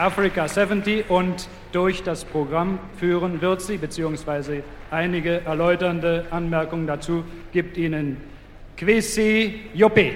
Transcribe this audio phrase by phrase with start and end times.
[0.00, 7.22] Africa 70 und durch das Programm führen wird sie, beziehungsweise einige erläuternde Anmerkungen dazu
[7.52, 8.16] gibt Ihnen
[8.78, 10.12] Kwesi Joppe.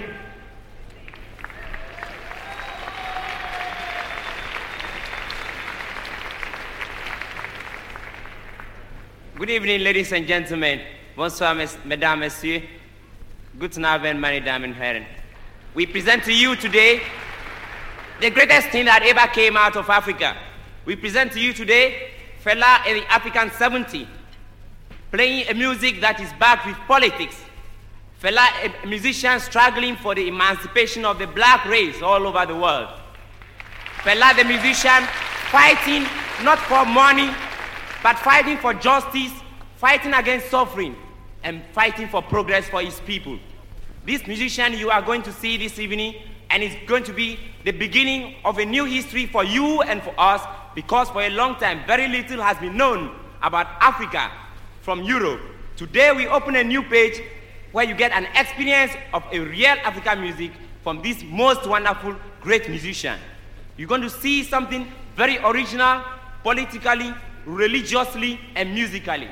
[9.37, 10.79] Good evening, ladies and gentlemen.
[11.15, 12.63] Bonsoir, mesdames, messieurs.
[13.59, 15.05] Guten Abend, meine Damen und Herren.
[15.75, 17.01] We present to you today
[18.19, 20.37] the greatest thing that ever came out of Africa.
[20.85, 22.11] We present to you today
[22.43, 24.07] Fela and the African 70,
[25.11, 27.41] playing a music that is backed with politics.
[28.21, 28.47] Fela,
[28.83, 32.87] a musician struggling for the emancipation of the black race all over the world.
[33.97, 35.03] Fela, the musician,
[35.49, 36.07] fighting
[36.43, 37.31] not for money,
[38.03, 39.31] but fighting for justice,
[39.77, 40.95] fighting against suffering,
[41.43, 43.39] and fighting for progress for his people.
[44.05, 46.15] This musician you are going to see this evening,
[46.55, 50.13] and it's going to be the beginning of a new history for you and for
[50.17, 50.41] us,
[50.73, 54.31] because for a long time, very little has been known about Africa
[54.81, 55.41] from Europe.
[55.75, 57.21] Today, we open a new page
[57.73, 62.69] where you get an experience of a real African music from this most wonderful, great
[62.69, 63.19] musician.
[63.75, 66.03] You're going to see something very original,
[66.41, 67.13] politically,
[67.45, 69.27] religiously, and musically.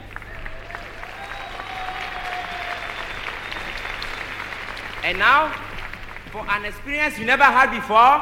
[5.05, 5.53] And now,
[6.33, 8.17] for an experience you never had before,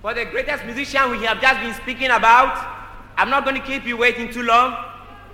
[0.00, 2.56] for the greatest musician we have just been speaking about,
[3.18, 4.74] I'm not going to keep you waiting too long.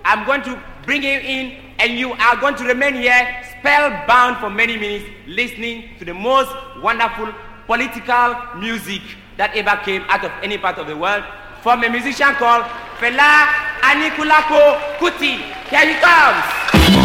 [0.03, 4.49] I'm going to bring him in, and you are going to remain here spellbound for
[4.49, 6.51] many minutes listening to the most
[6.83, 7.33] wonderful
[7.67, 9.01] political music
[9.37, 11.23] that ever came out of any part of the world
[11.63, 12.65] from a musician called
[12.99, 13.47] Fela
[13.79, 15.39] Anikulapo Kuti.
[15.69, 17.04] Here he comes.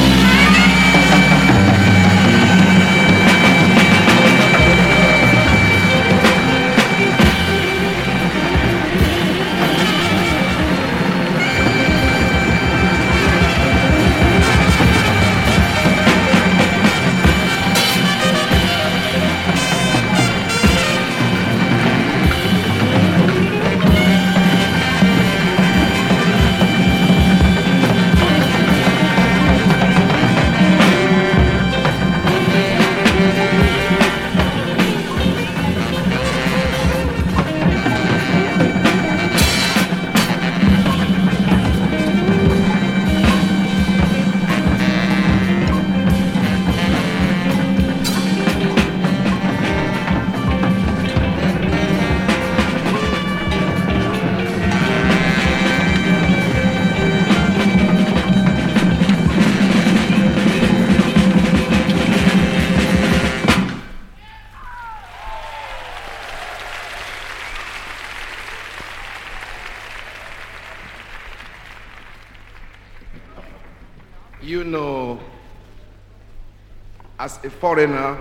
[77.20, 78.16] As a foreigner,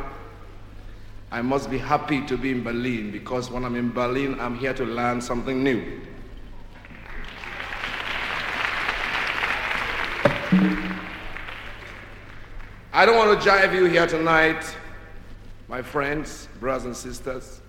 [1.32, 4.74] I must be happy to be in Berlin because when I'm in Berlin, I'm here
[4.74, 6.02] to learn something new.
[12.92, 14.66] I don't want to jive you here tonight,
[15.70, 17.62] my friends, brothers, and sisters.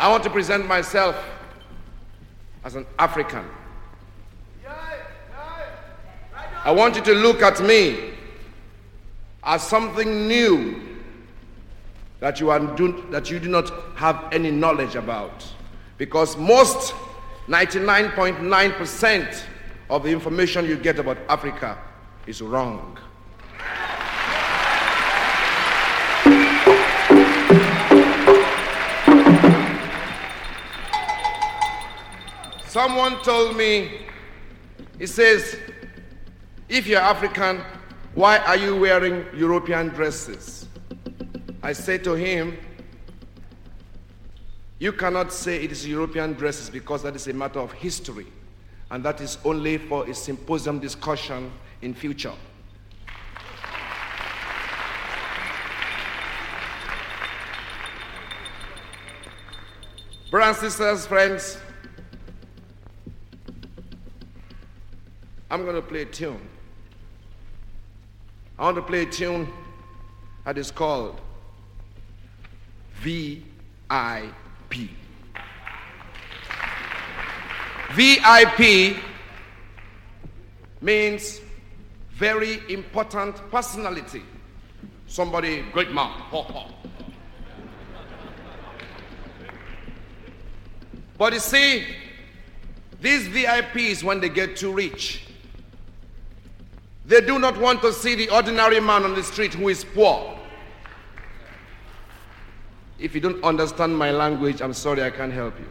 [0.00, 1.14] I want to present myself
[2.64, 3.44] as an African.
[6.64, 8.07] I want you to look at me
[9.44, 10.80] as something new
[12.20, 15.46] that you, are do, that you do not have any knowledge about.
[15.96, 16.94] Because most,
[17.46, 19.42] 99.9%
[19.90, 21.78] of the information you get about Africa
[22.26, 22.98] is wrong.
[32.66, 34.02] Someone told me,
[34.98, 35.56] he says,
[36.68, 37.62] if you're African,
[38.14, 40.66] why are you wearing European dresses?
[41.62, 42.56] I say to him,
[44.78, 48.26] You cannot say it is European dresses because that is a matter of history,
[48.90, 51.50] and that is only for a symposium discussion
[51.82, 52.32] in future.
[60.30, 61.58] Brothers and sisters, friends,
[65.50, 66.40] I'm going to play a tune.
[68.58, 69.52] I want to play a tune
[70.44, 71.20] that is called
[73.00, 73.38] VIP.
[77.94, 78.96] VIP
[80.80, 81.40] means
[82.10, 84.22] very important personality.
[85.06, 86.08] Somebody, great man.
[86.08, 86.74] Ho, ho.
[91.16, 91.86] But you see,
[93.00, 95.27] these VIPs, when they get too rich,
[97.08, 100.38] they do not want to see the ordinary man on the street who is poor.
[102.98, 105.66] If you don't understand my language, I'm sorry I can't help you.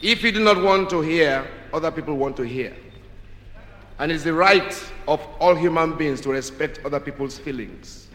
[0.00, 2.74] If you do not want to hear, other people want to hear.
[3.98, 4.72] And it's the right
[5.06, 8.08] of all human beings to respect other people's feelings.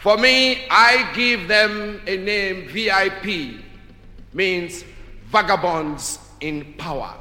[0.00, 3.62] For me, I give them a name VIP,
[4.32, 4.82] means
[5.26, 7.14] vagabonds in power.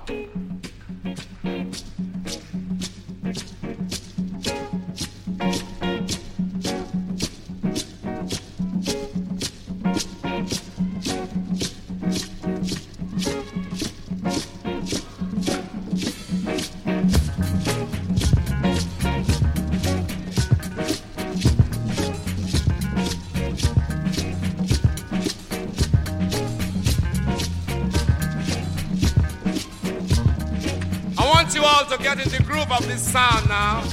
[32.16, 33.84] Get in the groove of this sound now.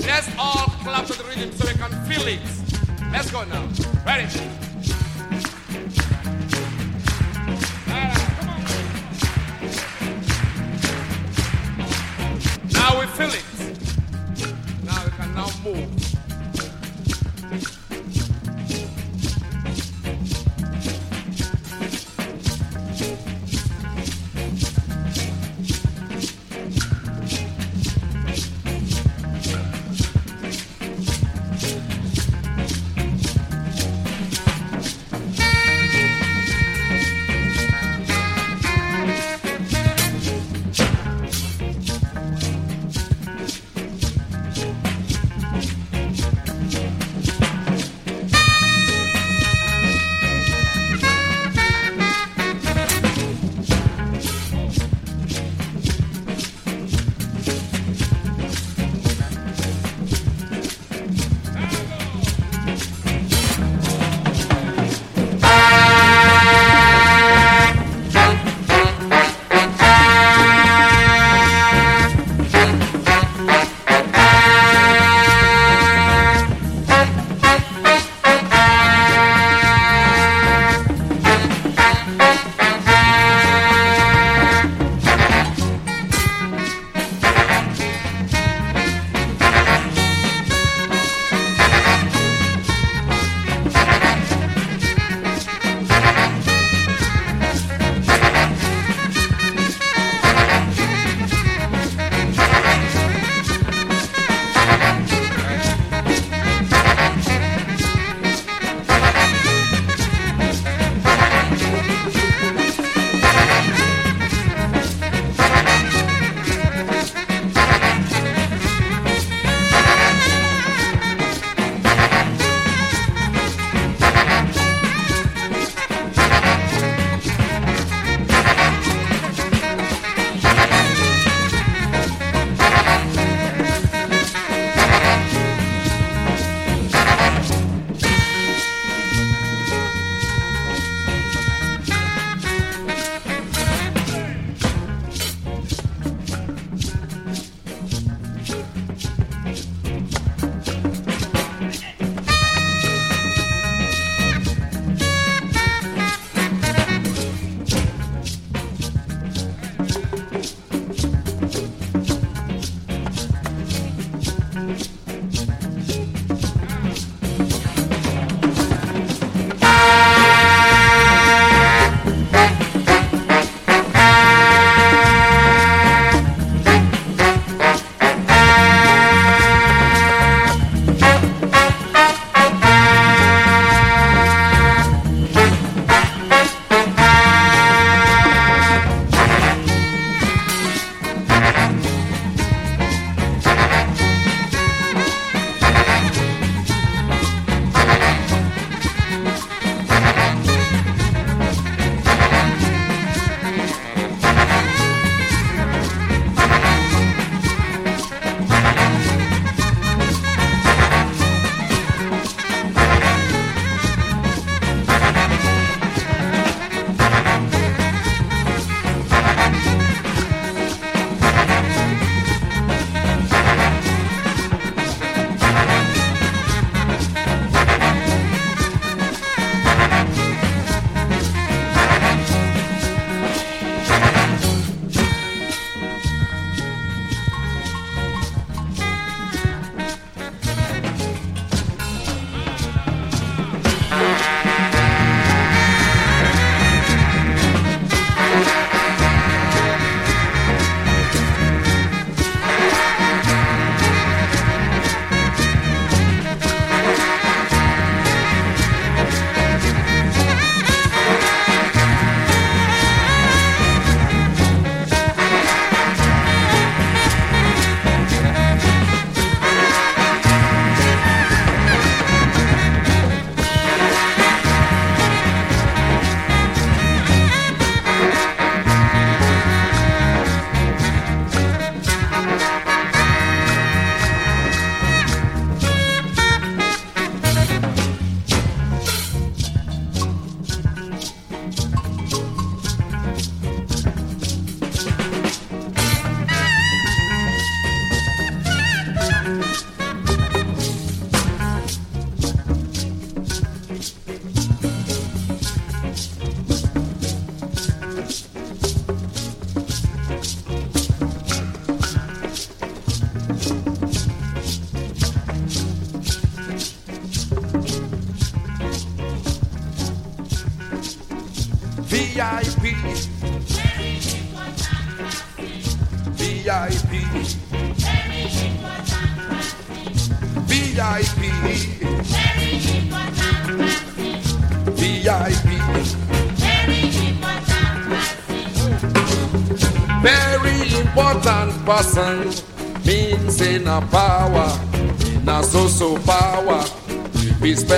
[0.00, 2.40] Let's all clap to the rhythm so we can feel it.
[3.12, 3.68] Let's go now.
[4.04, 4.26] Ready?
[7.86, 8.16] Ah,
[12.72, 13.44] now we feel it.
[14.84, 16.03] Now we can now move.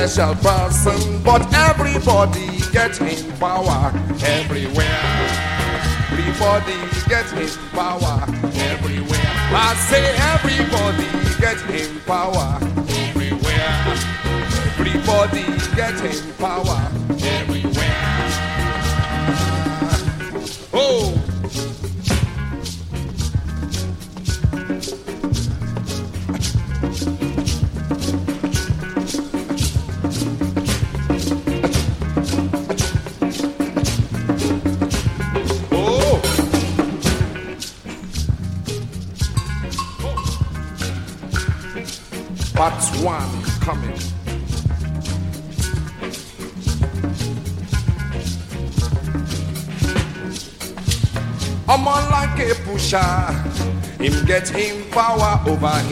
[0.06, 3.90] Special person, but everybody get in power
[4.22, 5.02] everywhere.
[6.12, 8.22] Everybody get in power
[8.54, 9.32] everywhere.
[9.50, 11.08] I say everybody
[11.40, 12.58] get in power
[13.02, 13.82] everywhere.
[14.78, 15.44] Everybody
[15.74, 16.75] get in power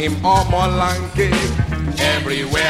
[0.04, 0.12] him.
[0.23, 1.30] Omolanke
[1.99, 2.61] everywhere.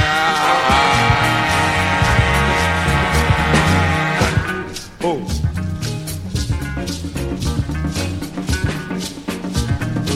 [5.02, 5.20] Oh.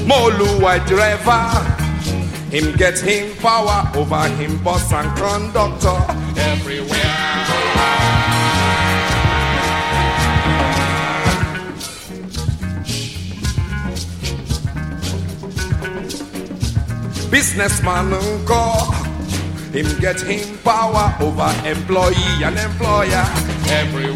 [0.07, 1.43] Molu white driver,
[2.51, 5.99] him get him power over him boss and conductor
[6.41, 6.88] everywhere.
[17.59, 18.93] Businessman uncle,
[19.73, 23.25] him get him power over employee and employer
[23.67, 24.15] everywhere.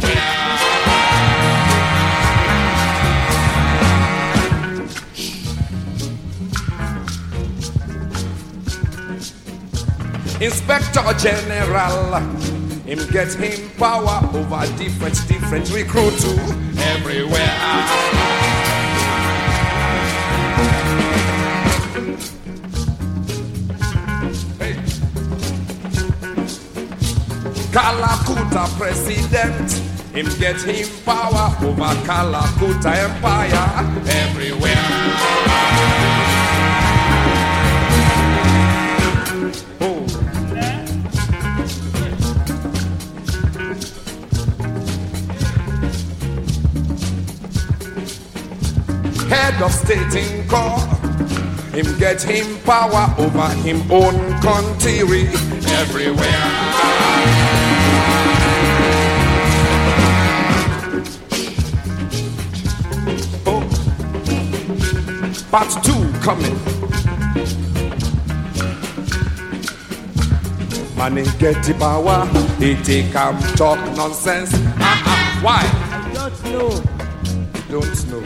[10.41, 12.21] Inspector General,
[12.87, 16.42] him get him power over different, different recruit too
[28.63, 29.73] Kalakuta president,
[30.15, 33.67] him get him power over Kalakuta empire.
[34.07, 34.77] Everywhere.
[49.29, 50.83] Head of state in court,
[51.75, 55.27] him get him power over him own country.
[55.73, 57.32] Everywhere.
[65.53, 66.57] Part two coming.
[70.97, 72.25] Man, he get the power,
[72.59, 74.51] he take him talk nonsense.
[74.79, 75.61] Ah, ah, why?
[75.93, 76.71] I don't know.
[77.69, 78.23] Don't know.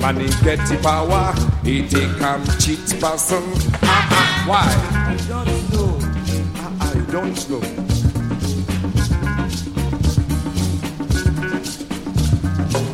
[0.00, 3.42] Man, he get the power, he take him cheat person.
[3.82, 4.68] Ah, ah, why?
[4.94, 5.98] I don't know.
[6.56, 7.91] Ah, ah, you don't know.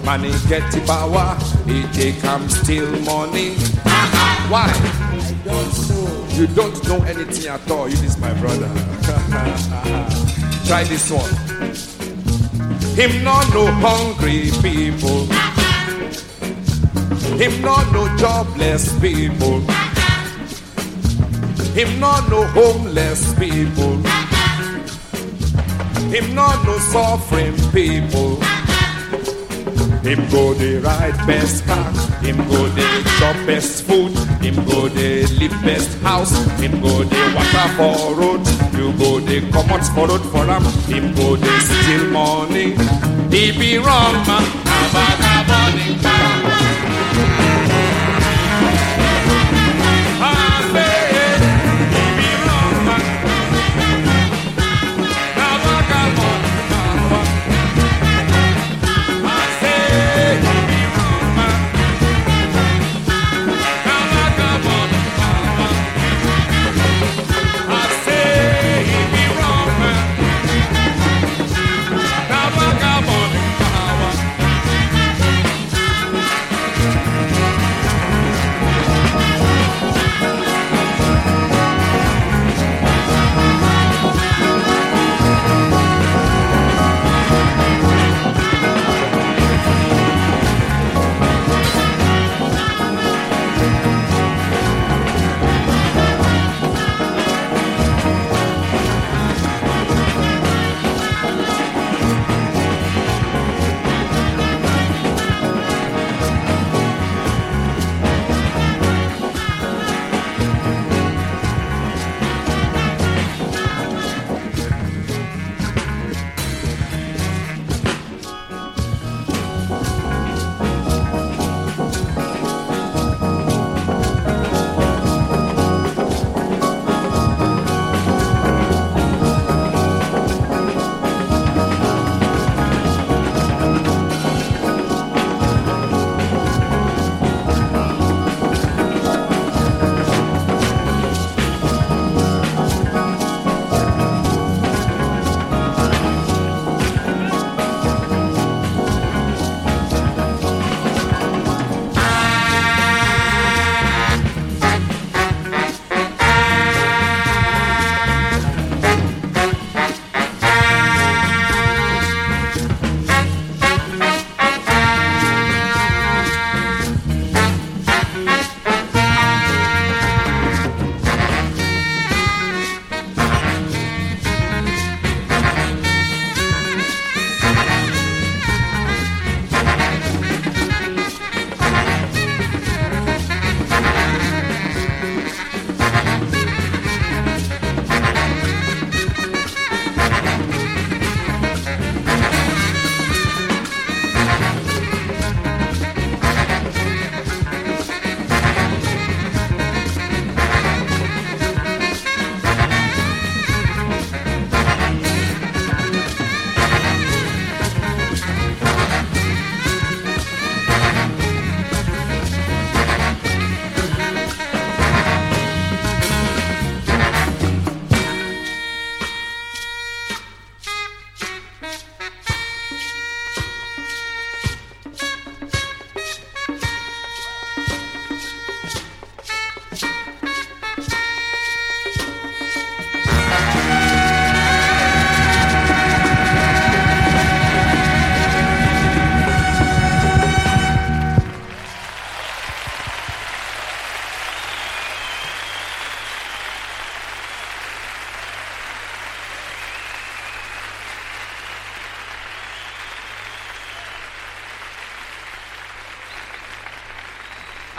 [0.09, 1.37] He get the power,
[1.67, 3.57] it take him steal money.
[4.49, 4.73] Why?
[4.73, 6.27] I don't know.
[6.33, 7.91] You don't know anything at all.
[7.91, 8.69] You this my brother.
[10.67, 11.29] Try this one.
[12.97, 15.27] Him not no hungry people.
[17.37, 19.61] Him not no jobless people.
[21.75, 23.99] Him not no homeless people.
[26.11, 28.39] Him not no suffering people.
[30.03, 31.91] Him go the ride best car,
[32.23, 32.87] him go the
[33.19, 38.47] chop best food, him go the live best house, him go the water for road,
[38.79, 42.71] you go the comot for road for him, him go the steal money.
[43.31, 45.18] He be wrong man,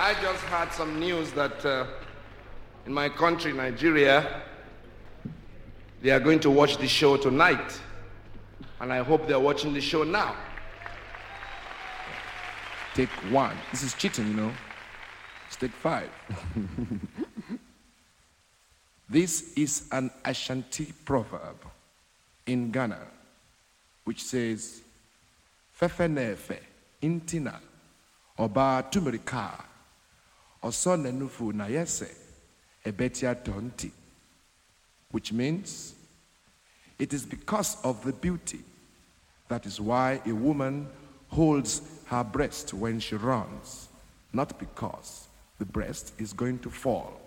[0.10, 1.86] I just had some news that uh,
[2.88, 4.42] in my country, Nigeria,
[6.02, 7.80] they are going to watch the show tonight.
[8.80, 10.36] And I hope they're watching the show now.
[12.96, 13.56] Take one.
[13.70, 14.52] This is cheating, you know.
[15.46, 16.10] It's take five.
[19.12, 21.58] this is an Ashanti proverb
[22.48, 22.98] in Ghana,
[24.06, 24.82] which says,
[25.80, 26.58] Fefe nefe,
[27.00, 27.60] intina,
[28.40, 29.66] oba tumerika,
[30.64, 31.68] oso nenufu na
[33.36, 33.92] tonti.
[35.12, 35.96] Which means,
[37.00, 38.60] it is because of the beauty.
[39.48, 40.88] That is why a woman
[41.30, 43.90] holds her breast when she runs,
[44.34, 47.20] not because the breast is going to fall.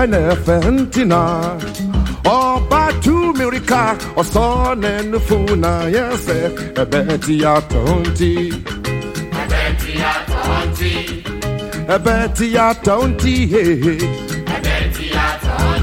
[0.00, 1.20] Fɛnɛ fɛntina
[2.38, 3.82] ɔba tu mirika
[4.20, 6.36] ɔsɔnɛ nufuna yɛsɛ
[6.82, 8.32] ɛbɛ eh, ti atɔnti.
[9.42, 10.94] ẹbẹ tí a tọ́ ti
[11.94, 13.94] ɛbɛ ti atɔnti hehe
[14.56, 15.28] ẹbẹ tí a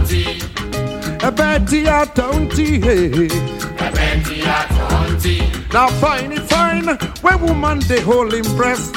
[0.10, 0.24] ti
[1.28, 3.26] ɛbɛ ti atɔnti hehe.
[3.86, 5.36] ẹbẹ tí a tọ́ ti.
[5.74, 6.88] Now fine it fine
[7.22, 8.96] when woman dey hold him breast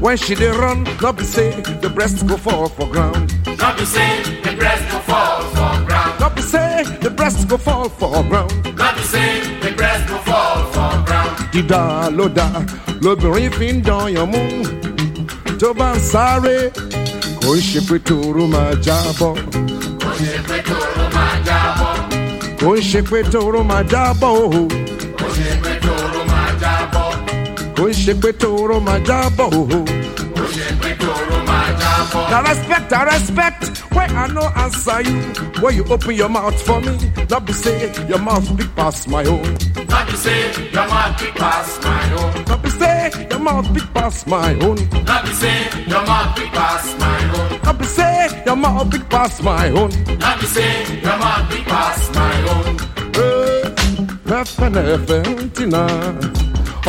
[0.00, 1.50] when she dey run no be say
[1.82, 3.37] the breast go fall for ground.
[3.68, 7.56] No be say the breast go fall for ground No be say the breast go
[7.58, 8.52] fall for ground.
[8.78, 11.36] no be say the breast go fall for ground.
[11.52, 12.48] dídá ló dá
[13.02, 14.42] lóbìnrin fi ń danyàn mú
[15.60, 16.58] tó bá ń sáré
[17.42, 19.32] kò ń ṣe pé tòru máa jábọ́
[20.02, 21.92] kò ṣe pé tóró máa jábọ́.
[22.60, 24.62] kò ń ṣe pé tóró máa jábọ̀ o
[25.24, 27.08] Ó ṣe pé tóró máa jábọ́.
[27.76, 29.80] kò ń ṣe pé tóró máa jábọ̀ o.
[31.90, 35.16] I respect, I respect when I no answer you.
[35.62, 36.96] When you open your mouth for me,
[37.30, 39.42] not be say your mouth big past my own.
[39.88, 42.44] Not be say your mouth big pass my own.
[42.44, 44.76] Not be say your mouth big past my own.
[45.04, 47.60] Not be say your mouth big pass my own.
[47.64, 49.90] Not be say your mouth big past my own.
[50.18, 52.76] Not be say your mouth big pass my own.
[53.16, 53.64] Eh,
[54.28, 55.82] Fẹ́fẹ́nẹ́fẹ́ntina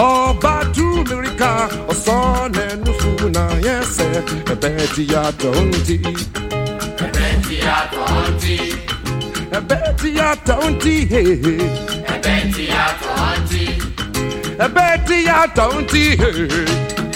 [0.07, 1.51] ọba túmíríkà
[1.91, 4.11] ọ̀sán ẹnu fúnna yẹsẹ̀
[4.53, 5.95] ẹ̀bẹ̀ ti yàtọ̀ ń ti
[7.05, 8.57] Ẹ̀bẹ̀ tí a tọ̀ ń tí.
[9.57, 10.95] ẹ̀bẹ̀ ti yàtọ̀ ń ti
[12.13, 13.63] Ẹ̀bẹ̀ tí a tọ̀ ń tí.
[14.65, 16.03] ẹ̀bẹ̀ ti yàtọ̀ ń ti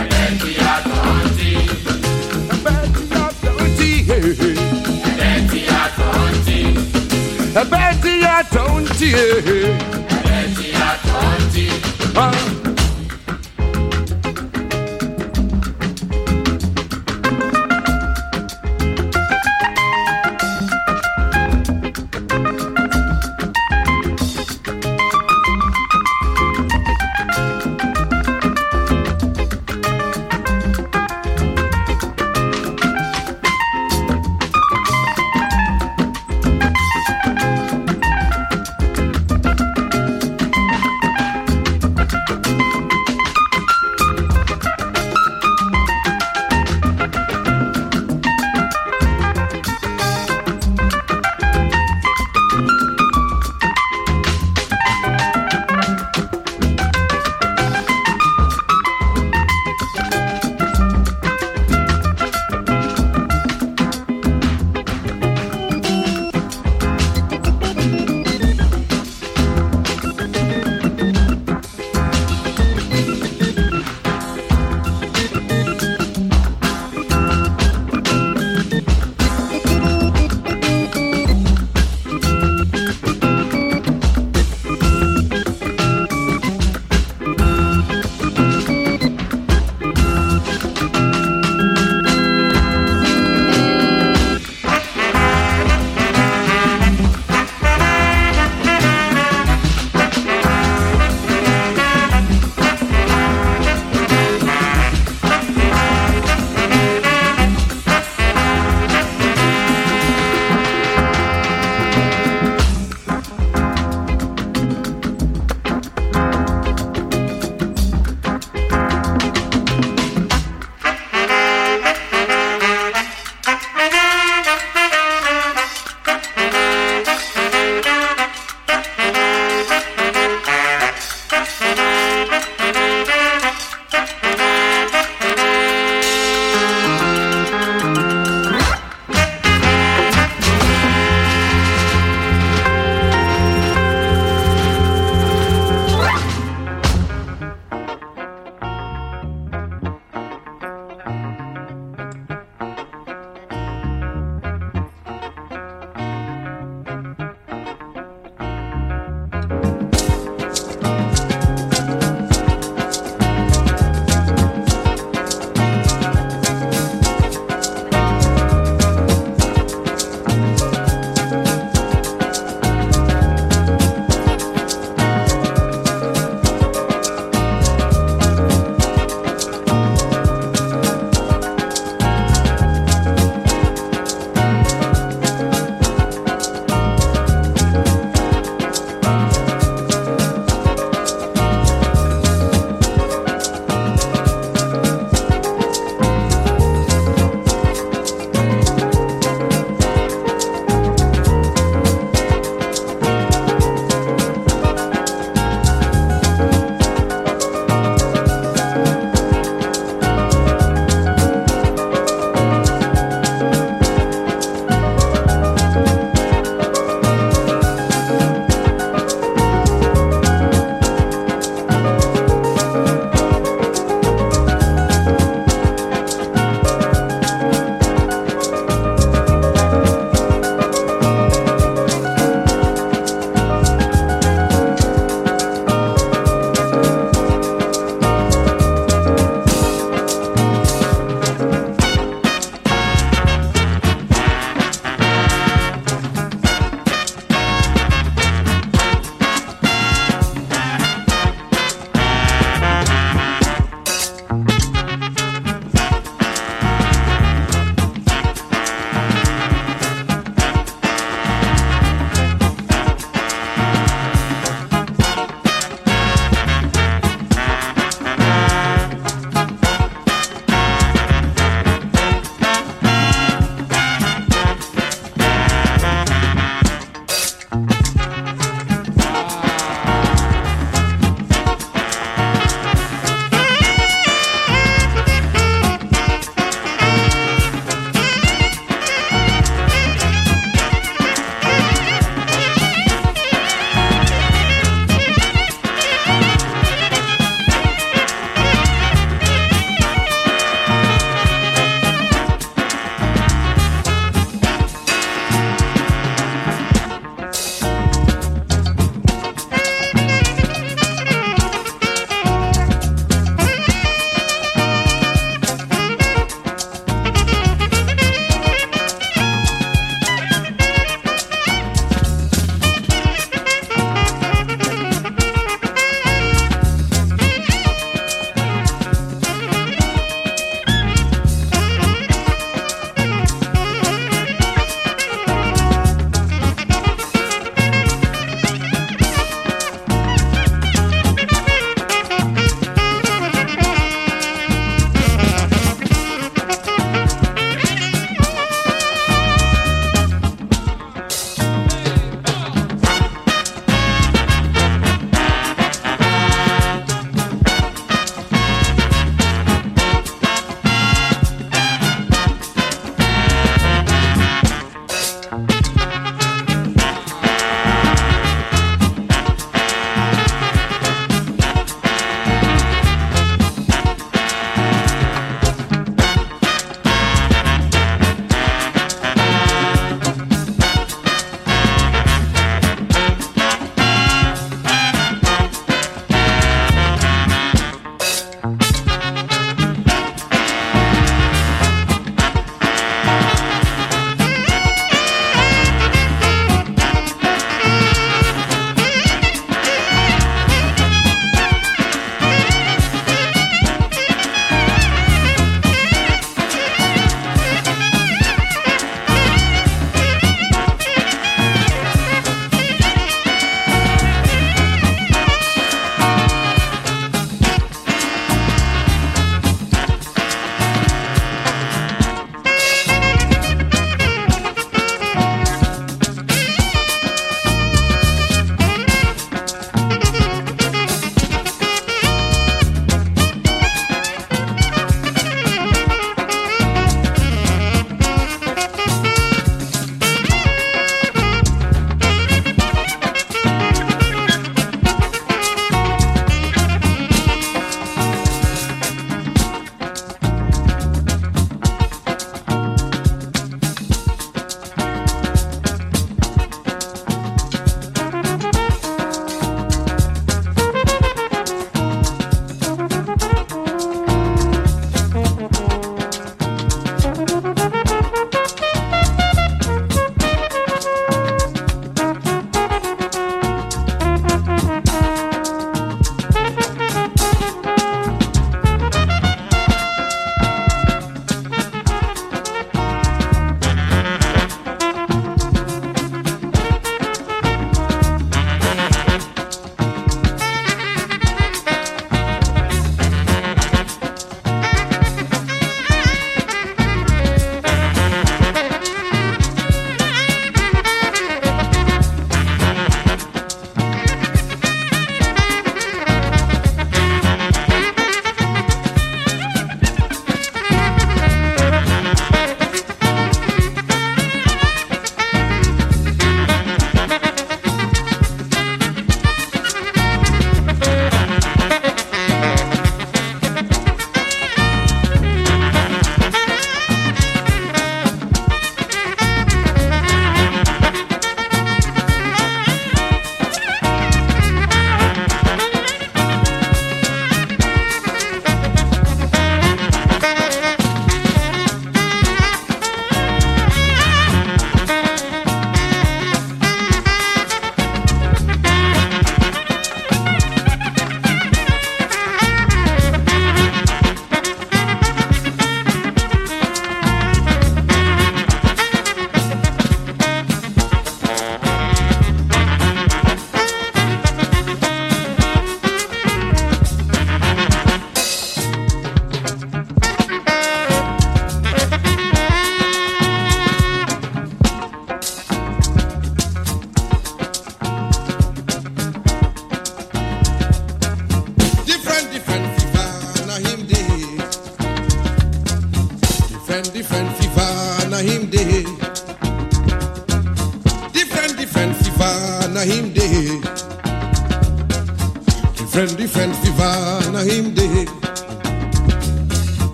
[0.00, 1.50] Ẹ̀bẹ̀ tí a tọ̀ ń tí.
[2.54, 3.90] ẹ̀bẹ̀ ti yàtọ̀ ń ti
[5.18, 6.60] Ẹ̀bẹ̀ tí a tọ̀ ń tí.
[7.60, 9.10] ẹ̀bẹ̀ ti yàtọ̀ ń ti.
[10.14, 12.77] Ẹ̀bẹ̀ tí a tọ̀ ń tí.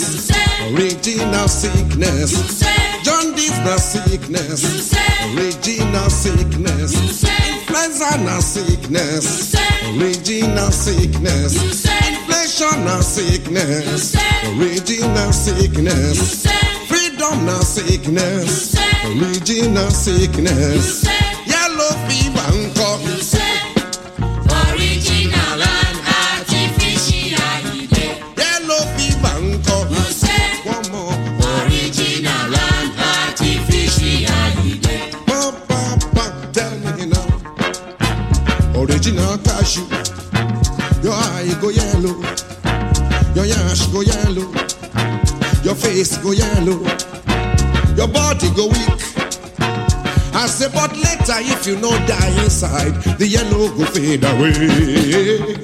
[0.00, 0.30] sickness,
[0.72, 2.62] original sickness.
[3.04, 4.92] Jaundice na sickness,
[5.36, 6.92] original sickness.
[6.94, 9.54] Influenza na sickness,
[9.96, 11.54] original sickness.
[11.54, 14.16] Inflation na sickness,
[14.56, 16.46] original sickness.
[16.88, 18.74] Freedom na sickness,
[19.04, 21.04] original sickness.
[38.80, 39.84] Original cashew.
[41.02, 42.16] Your eye go yellow.
[43.34, 44.48] Your yash go yellow.
[45.62, 46.80] Your face go yellow.
[47.94, 49.00] Your body go weak.
[50.32, 55.60] I say, but later if you no die inside, the yellow go fade away.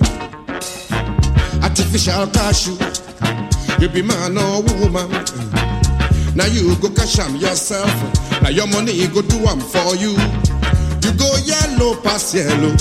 [1.62, 2.77] Artificial cashew.
[3.81, 5.11] You be man or woman.
[6.37, 7.91] Now you go cash am yourself.
[8.43, 10.12] Now your money go do am for you.
[11.03, 12.77] You go yellow past yellow.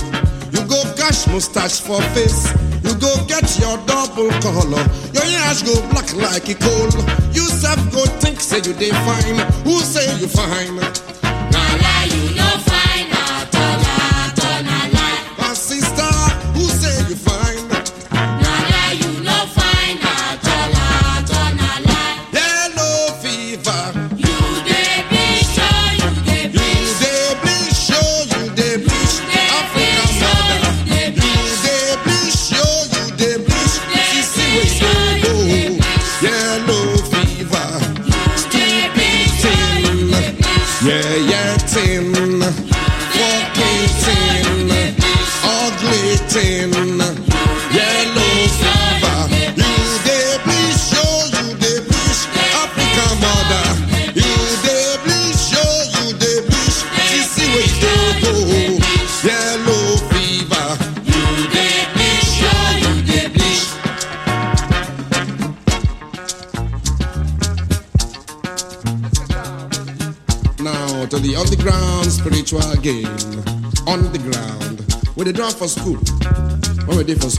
[0.52, 2.48] You go cash mustache for face.
[2.84, 4.84] You go get your double color.
[5.14, 6.90] Your ash go black like a coal.
[7.34, 9.40] You self go think say you define.
[9.64, 11.15] Who say you fine?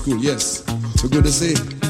[0.07, 0.63] school, yes.
[1.01, 1.86] So good to see.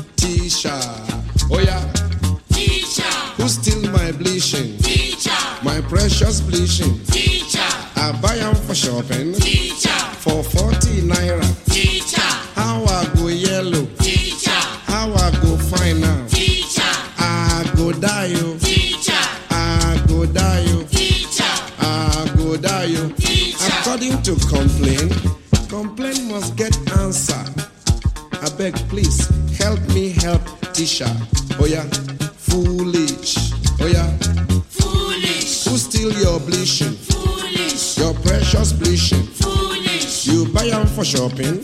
[41.28, 41.55] jumping.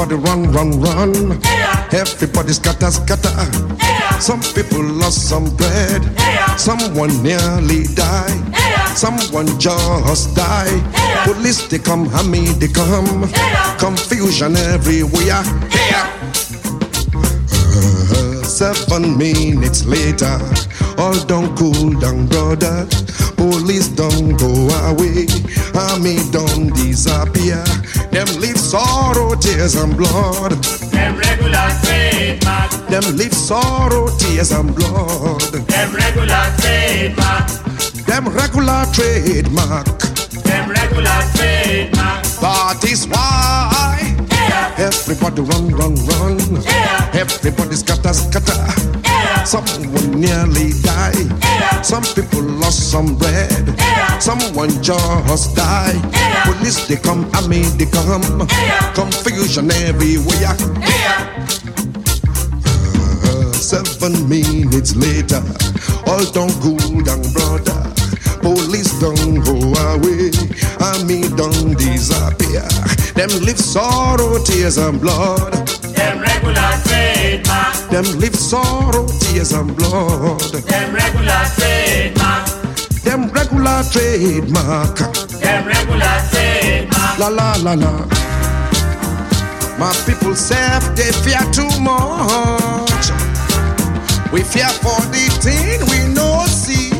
[0.00, 1.42] Everybody run, run, run.
[1.92, 3.34] Everybody scatter, scatter.
[4.20, 6.02] Some people lost some bread.
[6.56, 8.38] Someone nearly died.
[8.96, 10.84] Someone just died.
[11.24, 13.28] Police they come, Hammy they come.
[13.78, 15.42] Confusion everywhere.
[17.74, 20.38] Uh, seven minutes later,
[20.96, 22.86] all don't cool down, brother.
[23.36, 24.46] Police don't go
[24.86, 25.26] away,
[25.74, 27.64] army don't disappear.
[28.10, 30.52] Them leave sorrow, tears and blood.
[30.92, 32.70] Them regular trademark.
[32.88, 35.40] Them leave sorrow, tears and blood.
[35.68, 37.48] Them regular trademark.
[38.06, 39.86] Them regular trademark.
[40.42, 42.24] Them regular trademark.
[42.40, 44.16] That is why
[44.78, 46.38] everybody run, run, run.
[47.12, 48.64] Everybody scatter, scatter.
[49.44, 51.37] Someone nearly died.
[51.82, 53.74] Some people lost some bread.
[54.20, 56.02] Someone just died.
[56.44, 58.22] Police they come, I mean they come.
[58.94, 60.56] Confusion everywhere.
[63.24, 65.42] Uh, seven minutes later,
[66.06, 67.78] all don't cool down, brother.
[68.42, 69.56] Police don't go
[69.92, 70.30] away,
[70.80, 72.66] I mean don't disappear.
[73.14, 75.52] Them live sorrow, tears and blood.
[75.96, 76.72] Them regular
[77.42, 77.90] trademark.
[77.90, 80.40] Them live sorrow, tears and blood.
[80.40, 82.46] Them regular trademark.
[83.02, 84.96] Them regular trademark.
[85.40, 87.18] Them regular trademark.
[87.18, 88.06] La la la la.
[89.78, 93.10] My people say they fear too much.
[94.32, 96.90] We fear for the thing we no see.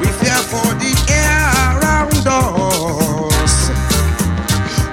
[0.00, 3.70] We fear for the air around us.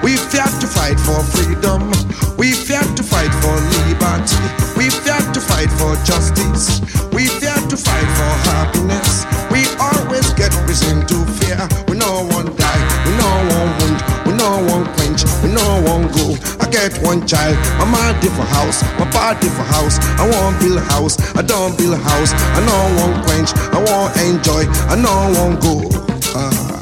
[0.02, 2.05] We fear to fight for freedom.
[2.38, 3.56] We fear to fight for
[3.88, 4.36] liberty.
[4.76, 6.80] We fear to fight for justice.
[7.12, 9.24] We fear to fight for happiness.
[9.50, 11.56] We always get reason to fear.
[11.88, 12.82] We no one die.
[13.06, 14.00] We no one wound.
[14.26, 15.24] We no one quench.
[15.42, 16.36] We no one go.
[16.60, 17.56] I get one child.
[17.80, 18.82] My mama for house.
[19.00, 19.98] My party for house.
[20.20, 21.16] I want build a house.
[21.34, 22.32] I don't build a house.
[22.36, 23.50] I no one quench.
[23.72, 24.68] I want enjoy.
[24.92, 25.88] I no one go.
[26.36, 26.76] Ah.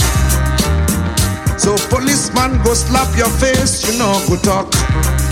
[1.57, 5.24] So policeman go slap your face, you know go talk.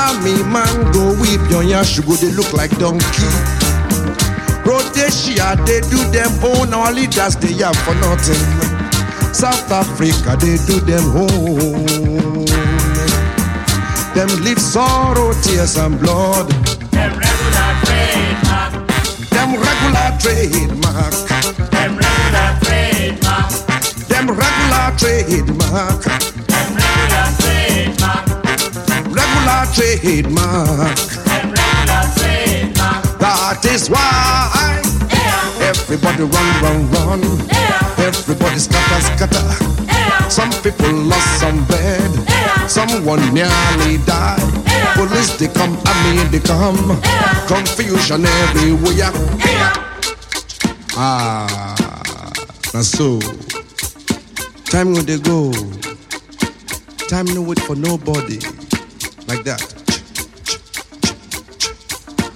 [0.00, 3.28] Army man go whip your yash, you go they look like donkey.
[4.64, 8.40] Rhodesia they do them own, our leaders they have for nothing.
[9.34, 12.46] South Africa they do them own.
[14.14, 16.48] Them live sorrow, tears and blood.
[16.90, 18.72] Them regular trademark.
[19.30, 21.14] Them regular trademark.
[21.70, 23.52] Them regular trademark.
[24.08, 26.39] Them regular trademark.
[29.50, 30.98] Regular trademark.
[31.26, 33.18] Regular trademark.
[33.18, 34.80] That is why
[35.60, 37.20] everybody run, run, run.
[37.98, 40.30] Everybody scatter, scatter.
[40.30, 42.10] Some people lost some bread.
[42.70, 44.38] Someone nearly died.
[44.94, 47.00] Police they come, army they come.
[47.48, 49.10] Confusion everywhere.
[50.94, 52.32] Ah,
[52.72, 53.18] now so
[54.66, 55.50] time when they go.
[57.08, 58.38] Time no wait for nobody.
[59.30, 59.62] Like that.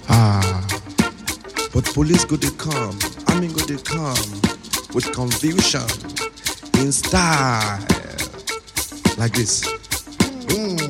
[0.07, 0.65] Ah.
[1.73, 4.15] But police go they come, army go they come
[4.93, 5.83] with confusion
[6.79, 7.81] in style
[9.17, 9.67] like this.
[10.47, 10.84] Everybody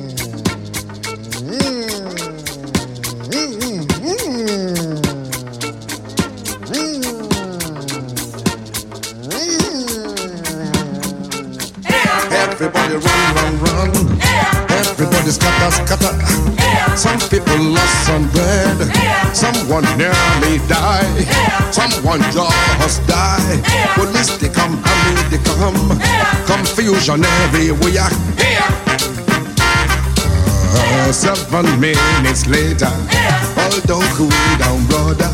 [15.26, 16.96] Everybody scatter, scatter.
[16.96, 18.78] Some people lost some bread.
[19.34, 21.26] Someone nearly died.
[21.74, 23.58] Someone just died.
[23.94, 25.98] Police they come, army they come.
[26.46, 28.06] Confusion everywhere.
[30.78, 32.92] Uh, seven minutes later,
[33.58, 35.32] all don't cool down, brother.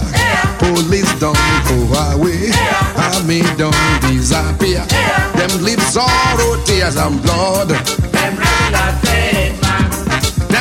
[0.59, 1.37] Police don't
[1.69, 1.77] go
[2.17, 2.49] away.
[2.97, 4.87] Army don't disappear.
[5.37, 7.69] Them leave sorrow, tears and blood.
[7.69, 9.02] Them trademark.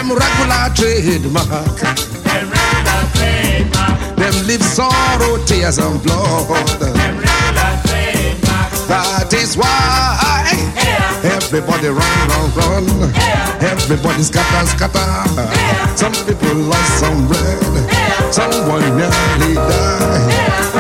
[0.01, 1.77] Them regular trademark.
[1.77, 4.15] Them regular trademark.
[4.17, 6.79] Them live sorrow, tears and blood.
[6.79, 8.71] Them regular trademark.
[8.89, 10.57] That is why
[11.21, 12.17] everybody run,
[12.57, 13.13] run, run.
[13.61, 15.05] Everybody scatter, scatter.
[15.95, 18.33] Some people lost some bread.
[18.33, 20.70] Someone nearly died.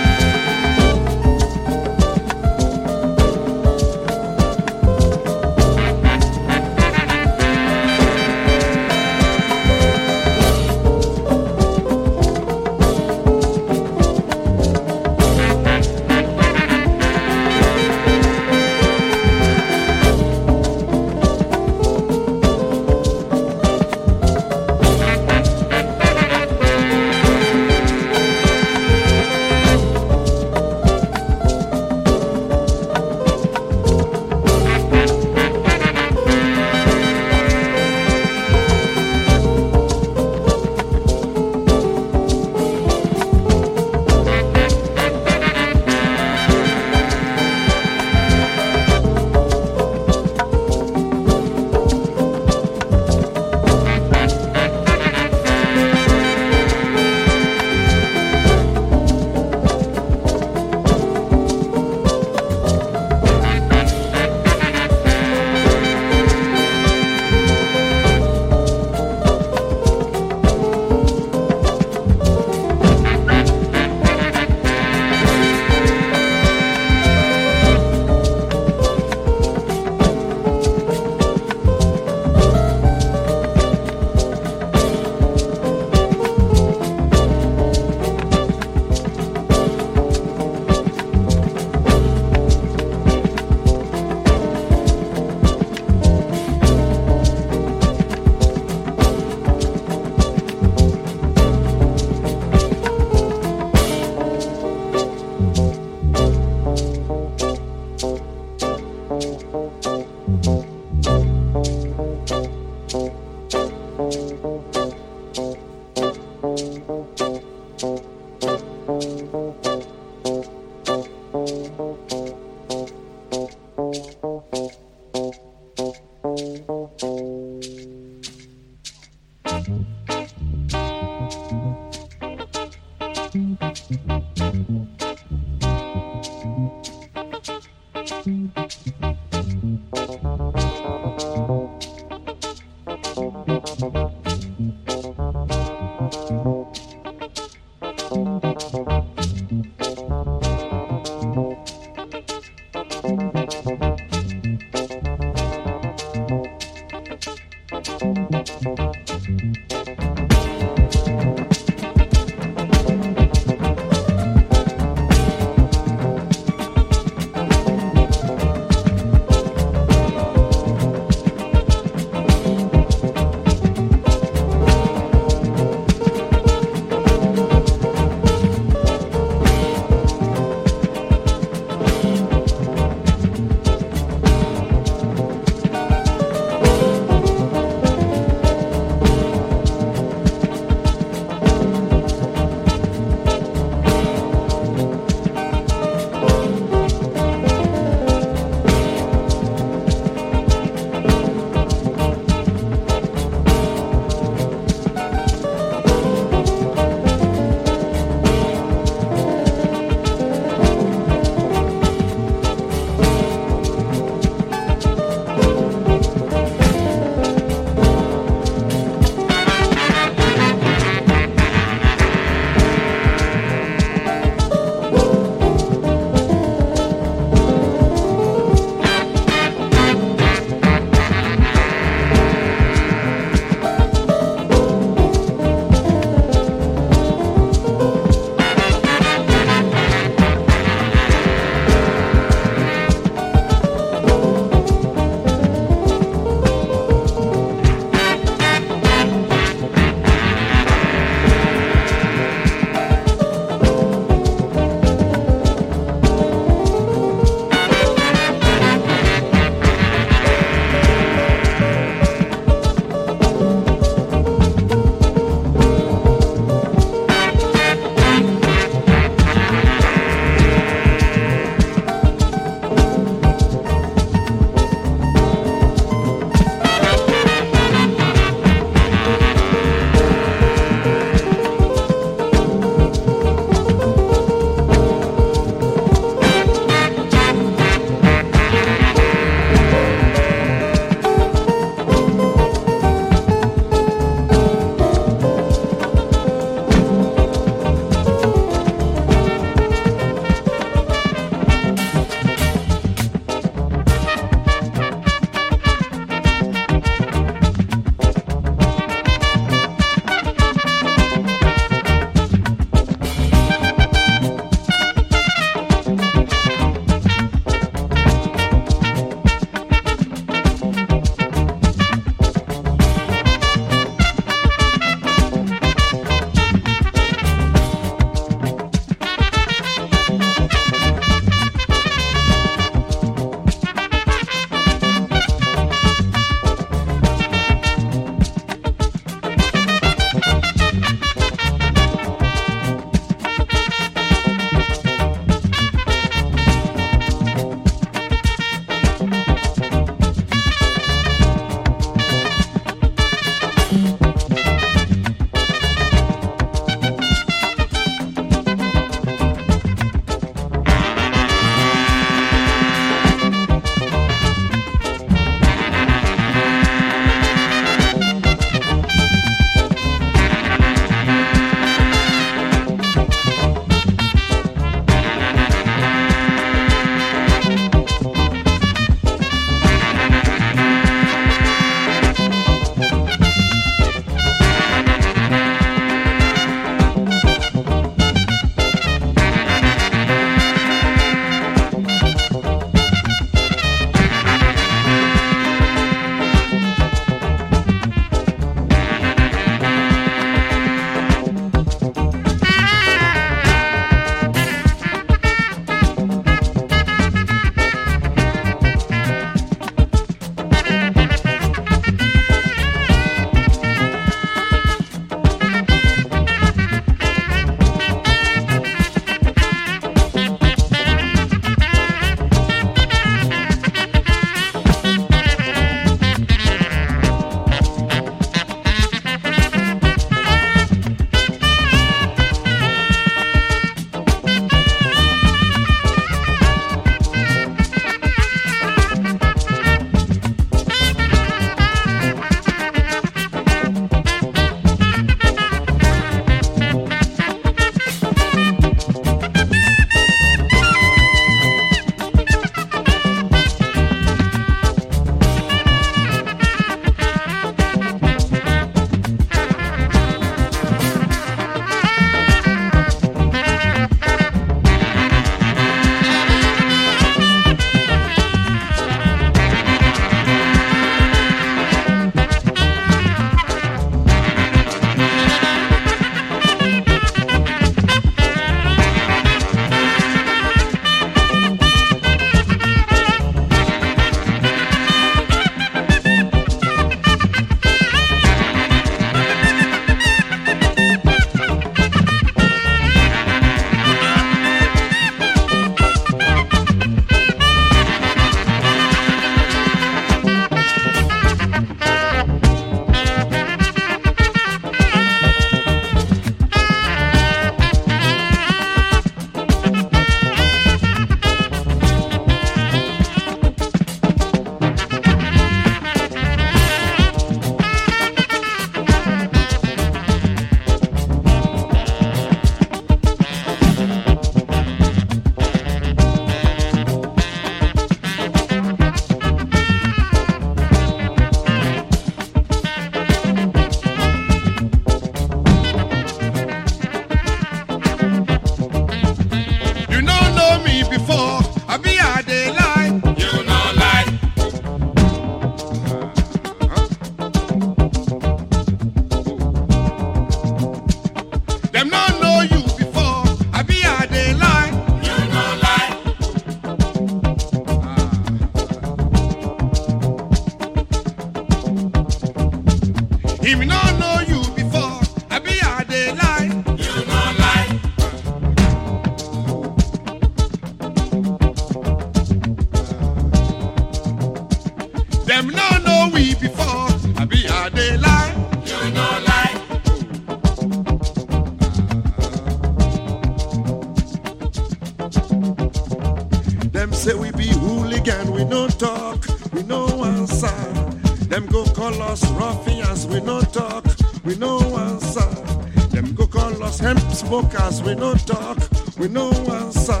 [597.42, 598.58] smokers, we no talk,
[598.98, 600.00] we no answer.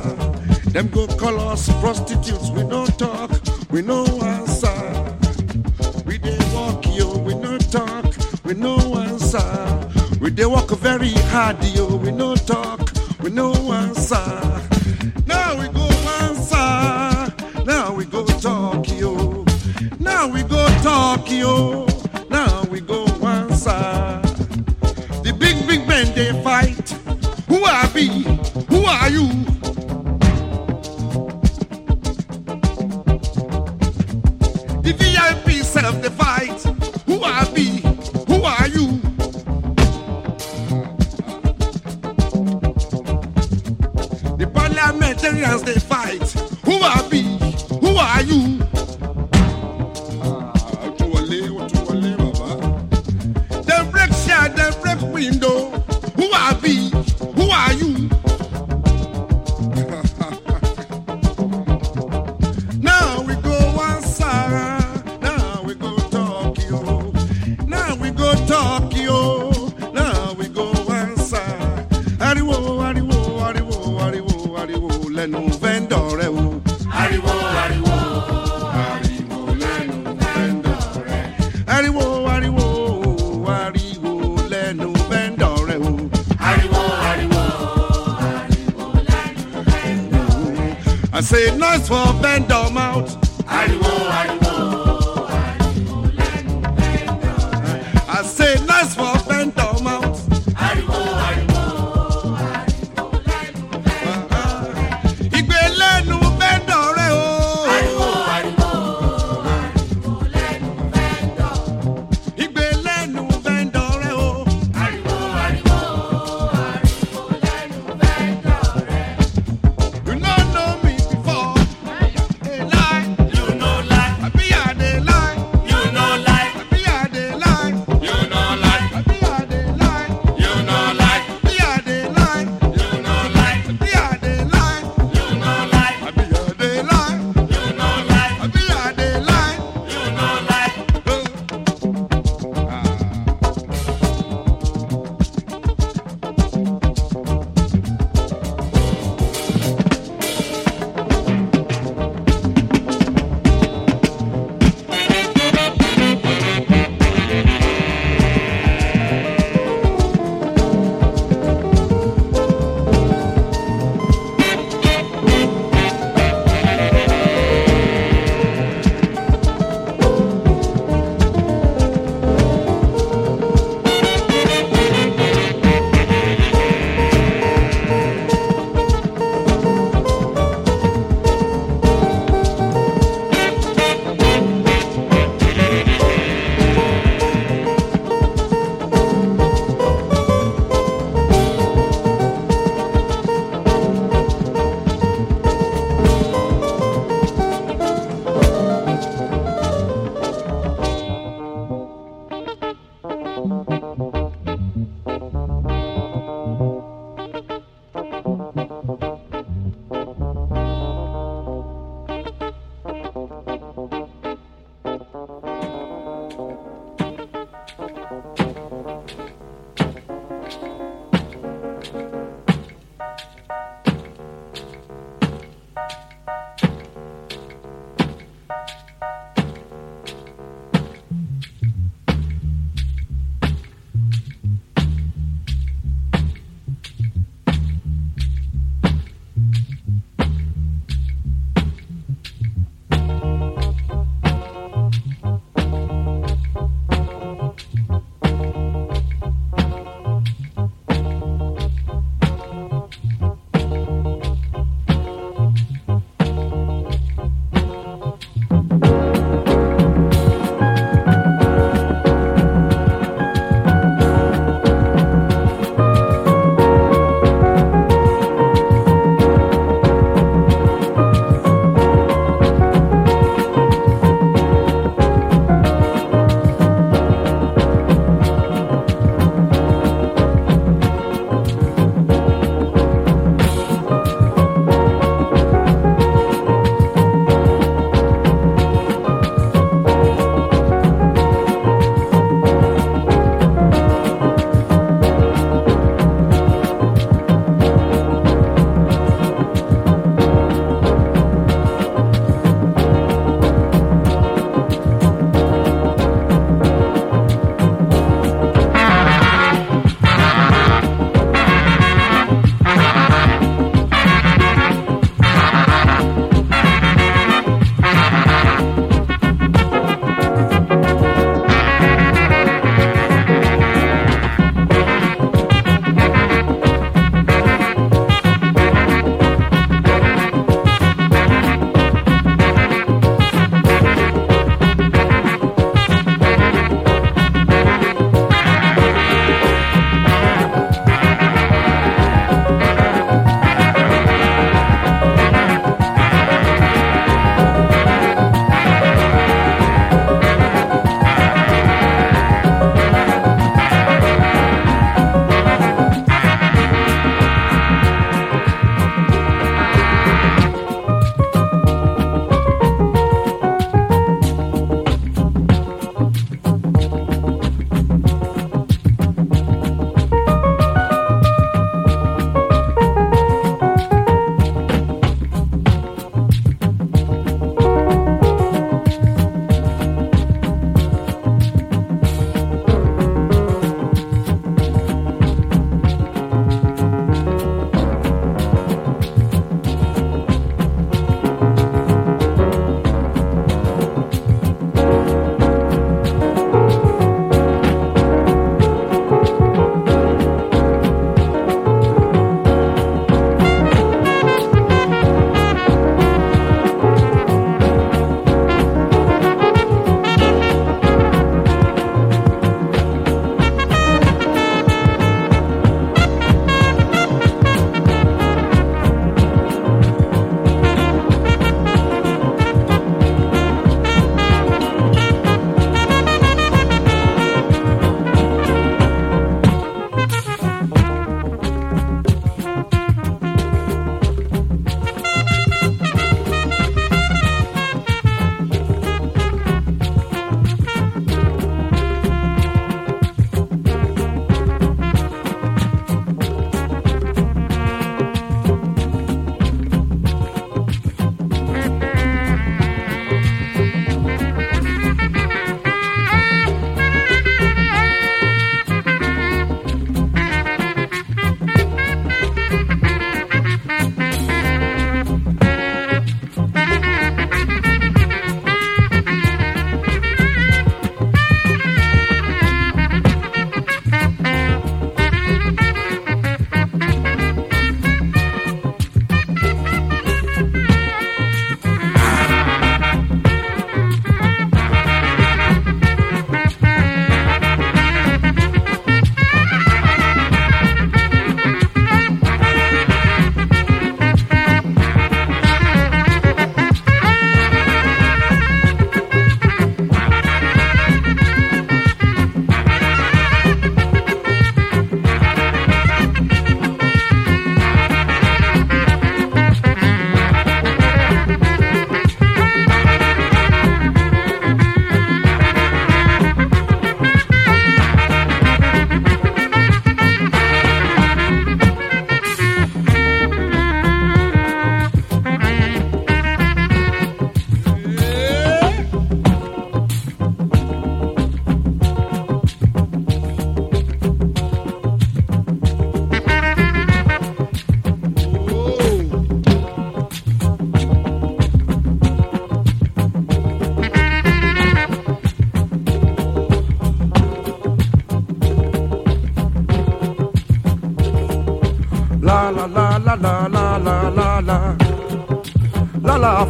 [0.70, 3.30] Them go call us prostitutes, we no talk,
[3.70, 5.14] we no answer.
[6.04, 8.14] We dey walk yo, we no talk,
[8.44, 9.88] we no answer.
[10.20, 12.27] We dey walk very hard yo, we no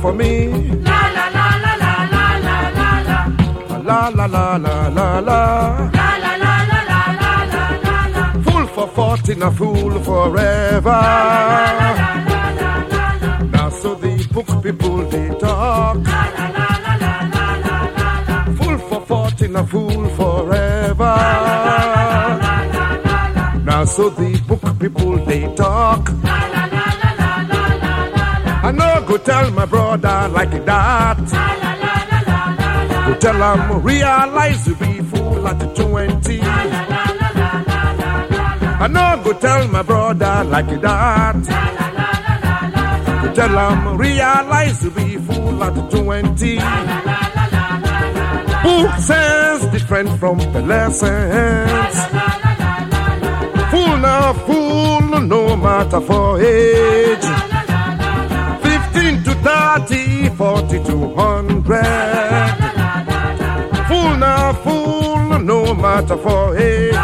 [0.00, 0.48] for me
[0.88, 3.18] La la la la la la la la la.
[3.88, 5.40] la la la la la la
[5.98, 8.24] La la la la la la la la la.
[8.44, 13.38] fool for forty a fool forever La la la la la la.
[13.54, 18.08] now so the book people they talk La la la la la la la la
[18.28, 18.38] la.
[18.58, 23.52] fool for forty a fool forever La la la la.
[23.68, 26.04] now so the book people they talk
[29.38, 31.18] tell my brother like that.
[33.08, 36.40] You tell him realize you be fool at 20.
[38.80, 41.36] I know go tell my brother like that.
[43.22, 46.56] You tell him realize you be fool at 20.
[48.64, 51.96] Book says different from the lessons.
[53.70, 57.27] Fool now, fool, no matter for age.
[59.42, 61.84] 15 to 30, 40 to 100.
[63.88, 66.94] Fool now, fool no matter for age.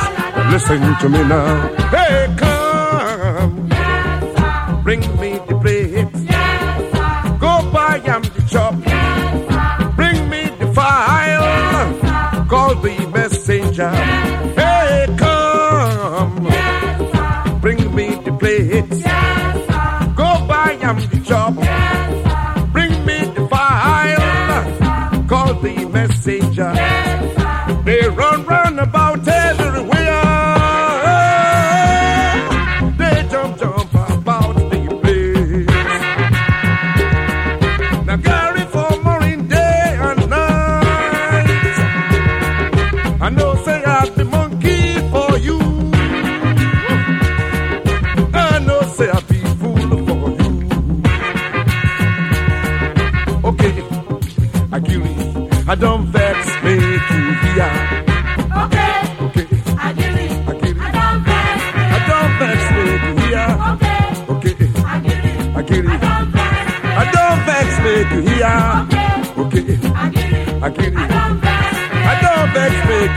[0.51, 1.69] Listen to me now.
[1.89, 3.69] Hey, come,
[4.83, 6.13] bring me the plate.
[7.39, 8.75] Go buy am the chop.
[9.97, 12.47] Bring me the file.
[12.49, 13.91] Call the messenger.
[13.91, 16.49] Hey, come,
[17.61, 18.84] bring me the plate.
[25.65, 26.73] The messenger.
[27.85, 29.24] They run round about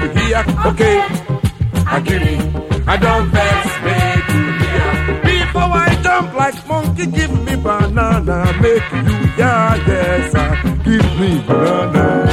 [0.02, 0.44] make hear.
[0.70, 0.98] Okay,
[1.96, 2.40] I give you.
[2.88, 4.88] I don't vex make you hear.
[5.24, 10.48] Before I jump like monkey, give me banana, make you yeah yes, I
[10.86, 12.27] give me banana.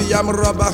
[0.00, 0.72] Arm robber.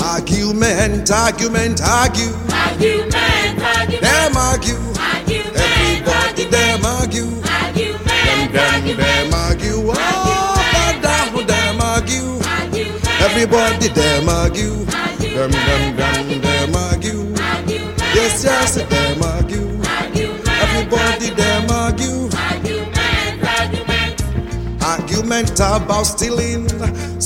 [0.00, 2.32] Argument, argument, argue.
[2.50, 4.74] Argument, argument, Them argue.
[4.98, 7.30] argument, Everybody them argue.
[7.46, 9.92] argument, Them, them, argument, them argue.
[9.94, 12.40] Oh, and down, them argue.
[12.44, 14.84] argument, Everybody them argue.
[15.32, 17.34] Them, them, them, them argue.
[17.38, 19.80] argument, Yes, yes, them argue.
[19.86, 22.28] argument, Everybody them argue.
[22.36, 24.82] argument, argument.
[24.82, 26.66] Argument about stealing.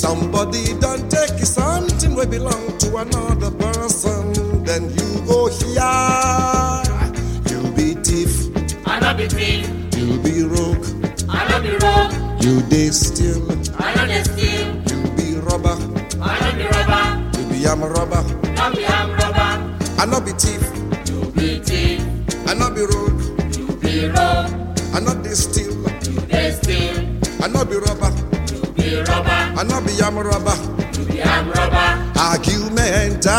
[0.07, 4.63] Somebody don't take it something we belong to another person.
[4.63, 5.83] Then you go here.
[7.51, 8.33] you'll be thief.
[8.87, 9.67] I no be thief,
[9.97, 10.87] You'll be rogue.
[11.29, 12.13] I no be rogue,
[12.45, 13.51] You dey steal.
[13.83, 15.77] I no dey steal, You be robber.
[16.23, 18.23] I no be robber, You be am robber.
[18.55, 19.53] no be arm robber.
[19.99, 20.63] I no be thief.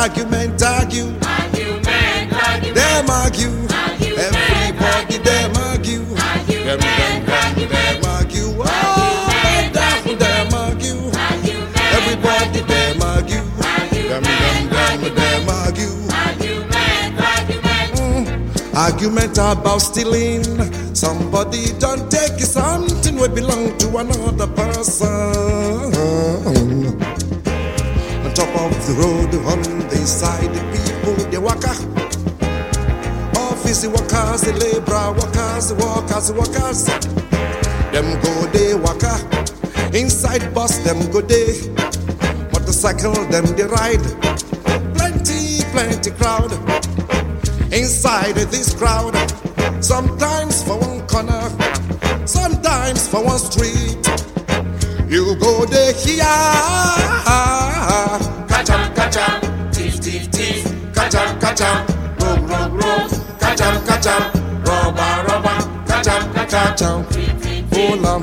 [0.08, 1.04] Argument, argue.
[1.22, 2.32] Argument,
[2.74, 3.52] Them argue.
[3.76, 6.06] Argument, Everybody them argue.
[6.64, 8.62] Them, them argue.
[8.62, 11.12] Up and them argue.
[11.12, 13.44] argument, Everybody them argue.
[14.08, 15.96] Them, them, them, them argue.
[16.24, 17.92] argument, argument.
[18.00, 18.78] Mm.
[18.78, 20.46] Argument about stealing.
[20.96, 25.47] Somebody don't take something we belong to another person.
[28.58, 31.74] Of the road, on the side, the people they waka.
[33.38, 36.86] Office workers, the labor workers, workers, workers.
[37.92, 39.16] Them go they waka.
[39.94, 41.70] Inside bus, them go they.
[42.52, 44.06] Motorcycle, them they ride.
[44.96, 46.52] Plenty, plenty crowd
[47.72, 49.16] inside this crowd.
[49.84, 51.50] Sometimes for one corner,
[52.26, 53.98] sometimes for one street.
[55.10, 57.47] You go there here.
[61.58, 61.78] Catch 'em,
[62.20, 63.10] rogue, rogue, rogue.
[63.40, 64.22] Catch 'em, catch 'em,
[64.64, 65.58] robber, robber.
[65.88, 67.04] Catch 'em, catch 'em,
[67.74, 68.22] hold 'em,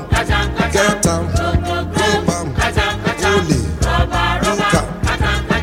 [0.71, 1.23] get 'em,
[1.95, 2.47] keep 'em,
[3.23, 3.61] holy,
[4.45, 4.87] look 'em,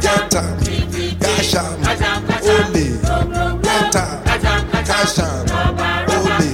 [0.03, 0.49] get 'em,
[1.19, 1.73] cash 'em,
[2.45, 2.89] holy,
[3.63, 5.45] get 'em, cash 'em,
[6.09, 6.53] holy,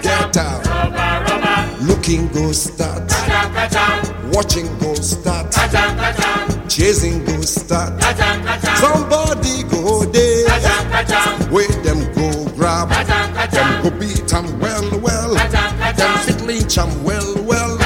[0.00, 1.88] get 'em.
[1.88, 3.12] Looking go start,
[4.32, 5.52] watching go start,
[6.68, 7.92] chasing go start.
[8.80, 9.75] Somebody go
[11.50, 17.34] where them go grab, them go beat 'em well, well, them fit lynch 'em well,
[17.44, 17.78] well.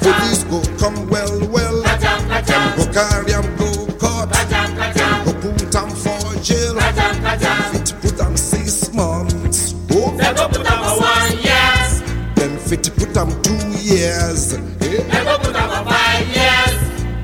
[0.00, 5.90] Police go come well, well, them go carry 'em go court, them go put 'em
[5.90, 9.74] for jail, them fit put 'em six months.
[9.92, 12.02] Oh, Never put up for one years,
[12.34, 14.54] them fit put 'em two years.
[14.54, 15.02] Eh?
[15.12, 16.76] never put up for five years,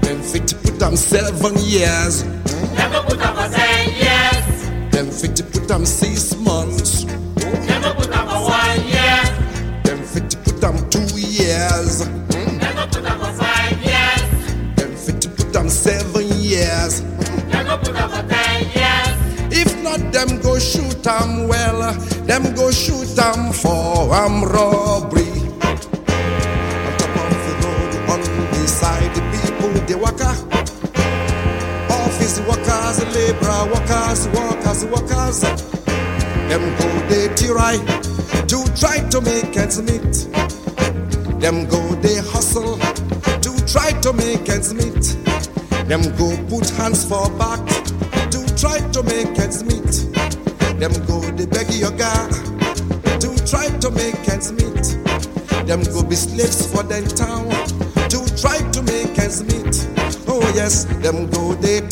[0.03, 2.25] Them fit put 'em seven years.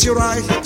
[0.05, 0.60] Go they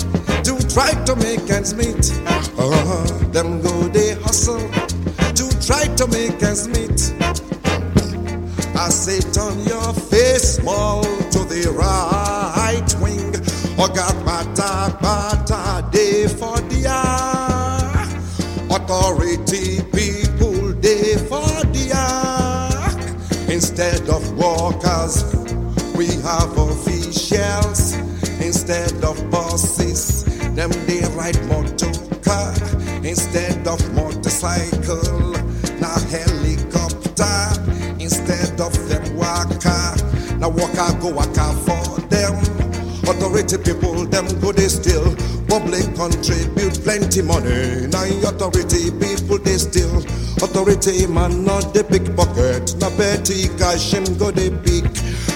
[46.85, 47.87] plenty money.
[47.87, 49.97] Now authority people they still.
[50.45, 52.77] Authority man not the pickpocket.
[52.79, 54.85] Now petty cash him go they pick.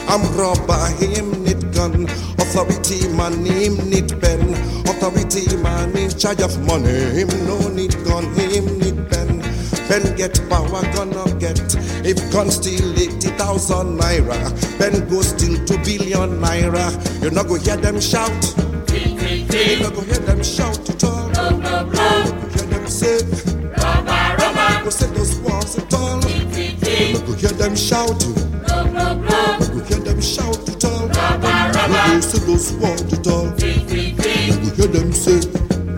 [0.07, 2.05] I'm robber, him need gun.
[2.37, 4.53] Authority man, him need pen.
[4.85, 7.17] Authority man in charge of money.
[7.17, 9.41] Him no need gun, him need pen.
[9.89, 11.59] Pen get power, gonna get.
[12.05, 14.39] If gun steal 80,000 naira,
[14.77, 16.87] pen go steal 2 billion naira.
[17.23, 18.55] You not go hear them shout.
[18.93, 21.18] You not go hear them shout.
[23.01, 24.83] You not go hear them say.
[24.83, 26.19] Go say those words at all.
[26.19, 28.23] Not go hear them shout.
[28.23, 28.33] You
[29.67, 31.07] go hear them shout at all.
[31.07, 31.11] You
[32.11, 33.45] go say those words at all.
[33.45, 33.55] Not
[34.61, 35.39] go hear them say.
[35.39, 35.95] You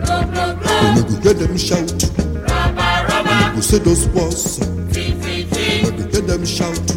[0.94, 2.02] not go hear them shout.
[2.02, 4.06] You go say those.
[4.06, 6.91] You not go hear them shout.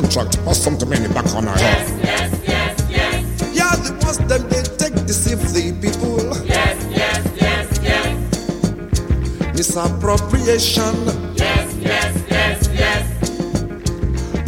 [0.00, 1.86] Contract or something in the back on our head.
[2.02, 3.22] Yes, yes, yes.
[3.54, 6.16] Yeah, the ones them they take deceive the people.
[6.46, 8.16] Yes, yes, yes, yes.
[9.54, 10.94] Misappropriation,
[11.36, 13.04] Yes, yes, yes, yes.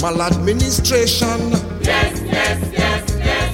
[0.00, 1.40] maladministration,
[1.82, 3.52] Yes, yes, yes, yes.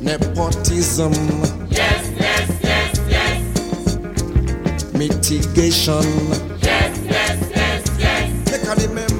[0.00, 1.12] nepotism,
[1.68, 3.42] Yes, yes, yes, yes.
[4.94, 6.57] mitigation.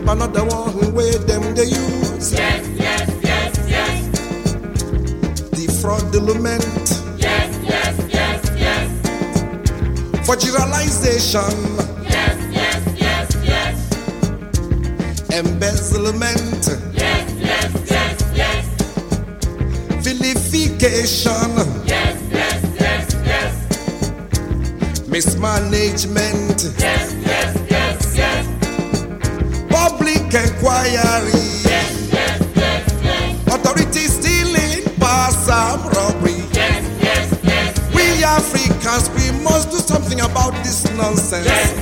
[0.09, 2.33] Can remember not the one way them they use.
[2.33, 4.09] Yes, yes, yes, yes.
[5.51, 6.65] The fraudulent,
[7.21, 8.91] Yes, yes, yes, yes.
[10.27, 11.55] fragilization,
[12.05, 13.77] Yes, yes, yes, yes.
[15.31, 18.65] embezzlement, Yes, yes, yes, yes.
[20.03, 21.51] vilification,
[21.87, 23.53] Yes, yes, yes, yes.
[25.09, 27.13] mismanagement, yes,
[30.69, 31.33] inquiry,
[31.65, 33.47] Yes, yes, yes, yes.
[33.55, 36.45] authorities stealing, pass and robbery.
[36.53, 37.95] Yes, yes, yes.
[37.95, 41.47] We Africans, we must do something about this nonsense.
[41.47, 41.78] Yes, yes, yes.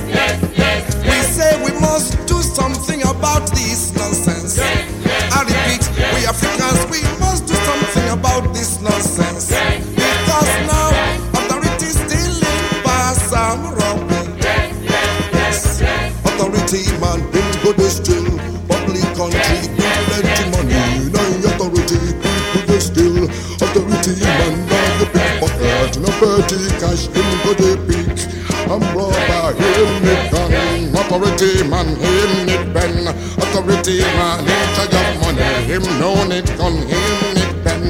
[31.69, 33.07] Man, him need pen.
[33.41, 35.49] Authority man, in charge of money.
[35.69, 37.83] Him no need gun, him need pen.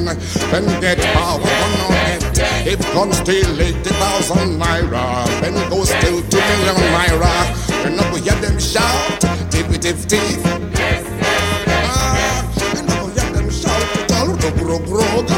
[0.52, 2.68] Pen get power, gun no get.
[2.68, 7.34] If gun steal 80,000 naira, pen go steal 2 million naira.
[7.84, 10.42] You know we hear them shout, tip tip tip.
[11.90, 12.44] Ah,
[12.76, 15.32] you know we hear them shout, it all rug rug rug.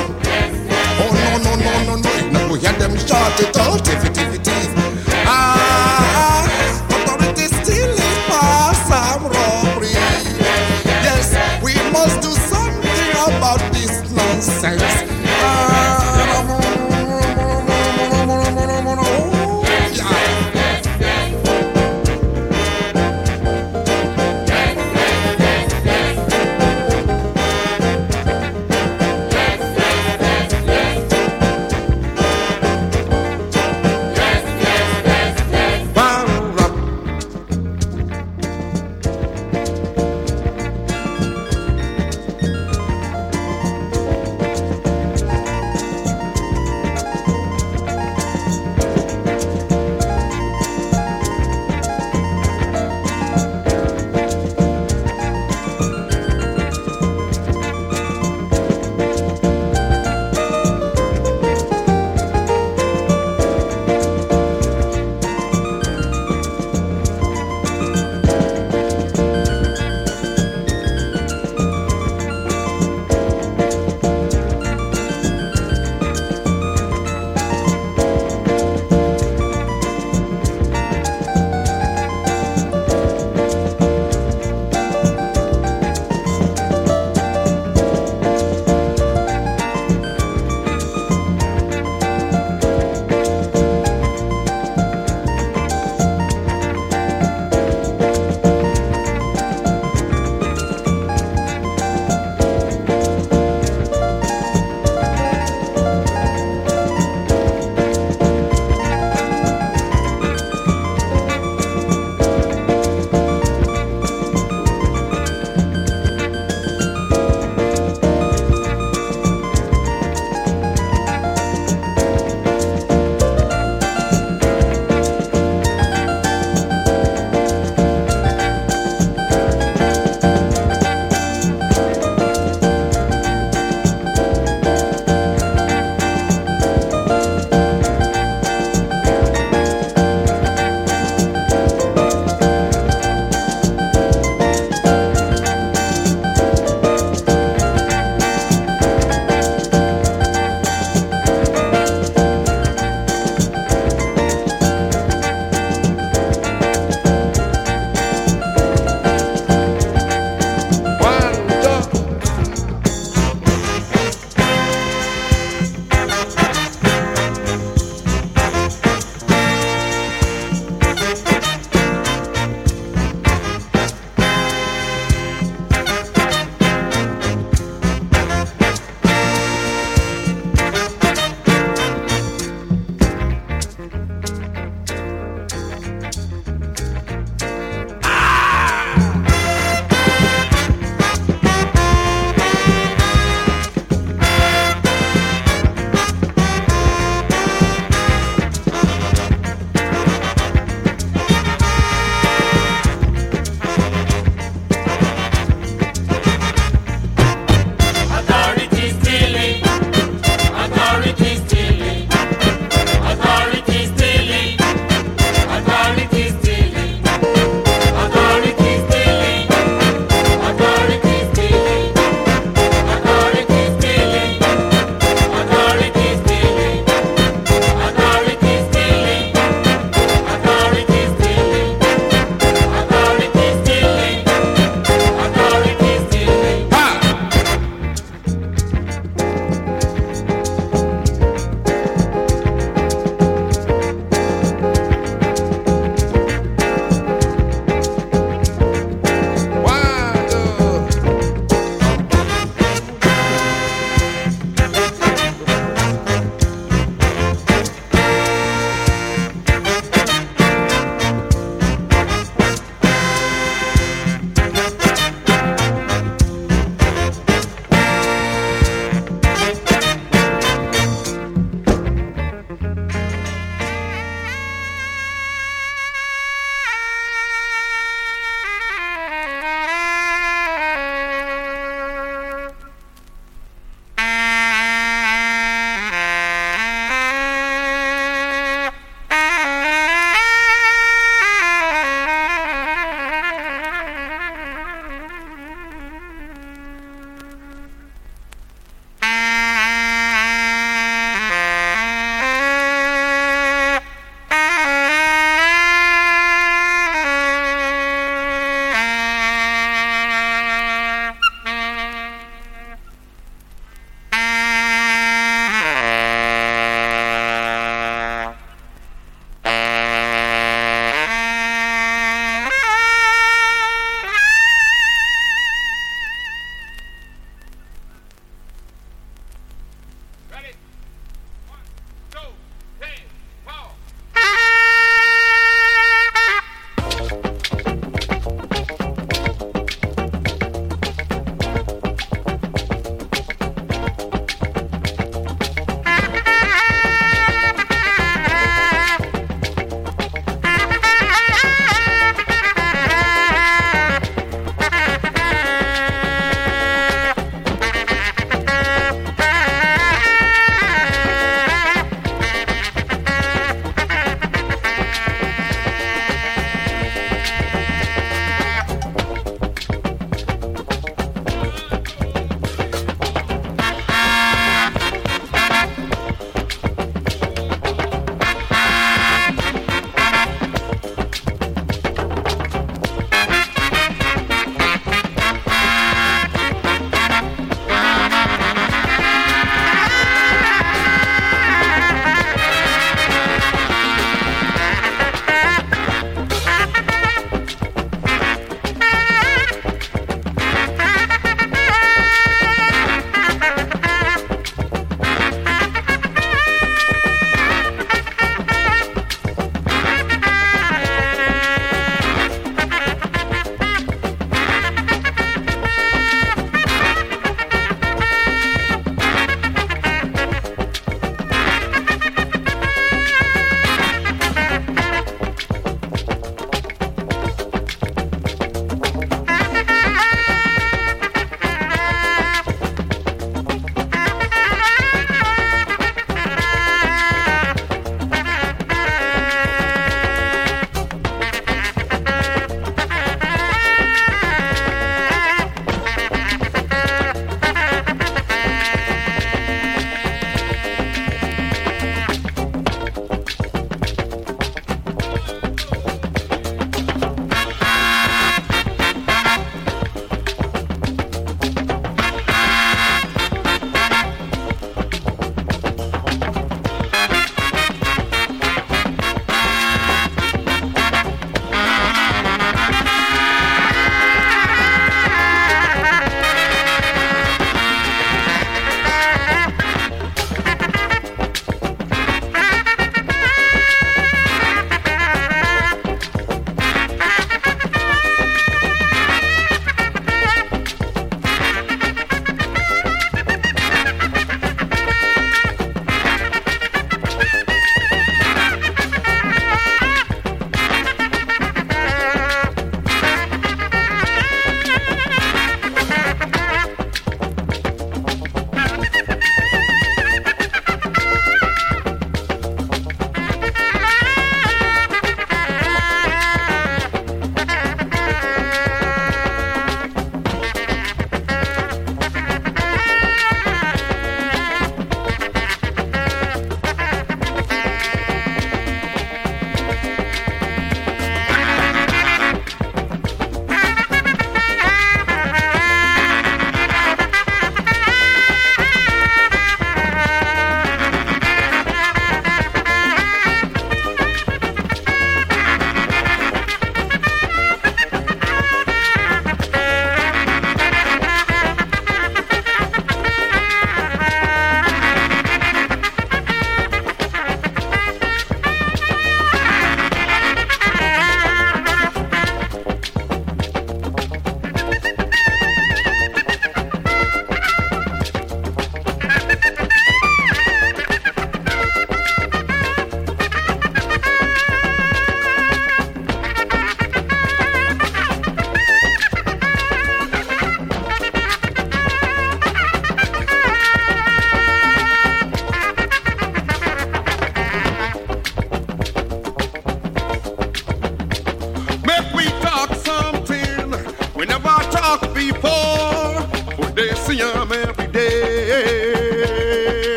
[1.01, 4.08] Oh no no no no no, you know we hear them shout, it all tip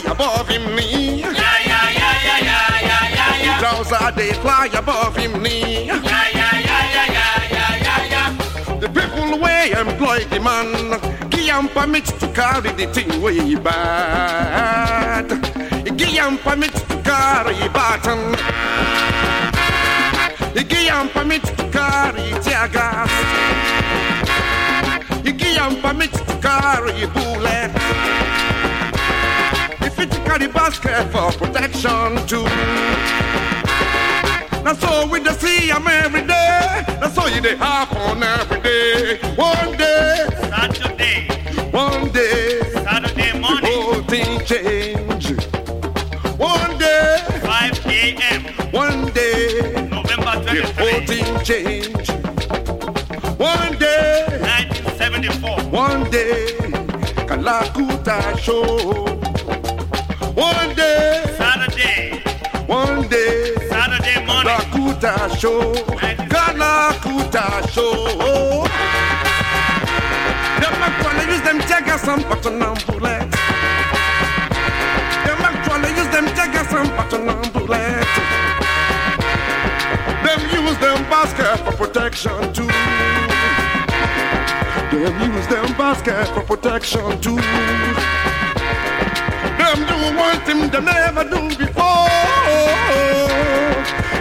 [0.00, 1.20] fly above him knee.
[1.20, 2.58] Ya ya ya ya ya
[2.88, 3.58] ya ya ya.
[3.60, 5.86] Trouser they fly above him knee.
[5.86, 7.06] Ya ya ya ya
[7.56, 8.24] ya ya ya.
[8.80, 10.98] The people way employ the man,
[11.30, 15.28] give him permit to carry the thing way bad.
[15.96, 18.34] Give him permit to carry baton.
[20.54, 23.10] Give him permit to carry tear gas.
[25.22, 28.23] Give permit to carry bullet.
[30.04, 32.44] If it carry basket for protection too.
[34.62, 36.84] That's all we dey see am every day.
[37.00, 39.16] That's all you dey happen every day.
[39.34, 41.26] One day, Saturday,
[41.70, 45.26] one day, Saturday morning, whole thing change.
[46.38, 48.42] One day, 5 a.m.
[48.72, 52.10] one day, November the whole thing change.
[53.38, 55.62] One day, 1974.
[55.70, 56.48] one day,
[57.26, 59.13] Kalakuta show.
[60.34, 62.20] One day, Saturday,
[62.66, 63.54] one day.
[63.68, 65.72] Saturday morning, Kalakuta show.
[66.26, 68.64] Kalakuta show.
[70.58, 73.36] Them actually use them jaggers and button and bullets.
[75.22, 78.14] Them actually use them jaggers and button and bullets.
[80.24, 82.66] Them use them basket for protection too.
[84.90, 88.23] Them use them basket for protection too.
[89.74, 92.06] Them do one thing they never do before.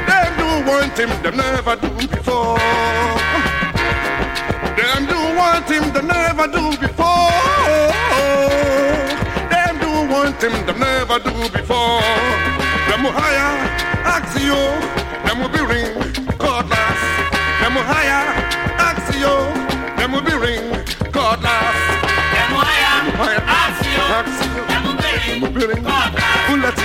[0.09, 2.57] Them do one thing they never do before.
[4.73, 7.29] Them do one thing they never do before.
[9.53, 12.01] Them do one thing they never do before.
[12.89, 13.53] Them hire
[14.09, 14.57] Axio.
[15.27, 15.93] Them will be ring
[16.41, 17.01] cordless.
[17.61, 18.25] Them hire
[18.89, 19.35] Axio.
[19.97, 20.71] Them will be ring
[21.13, 21.77] cordless.
[22.33, 24.52] Demoya, Hire Axio.
[25.27, 25.83] Them a building.
[26.47, 26.81] Bullets.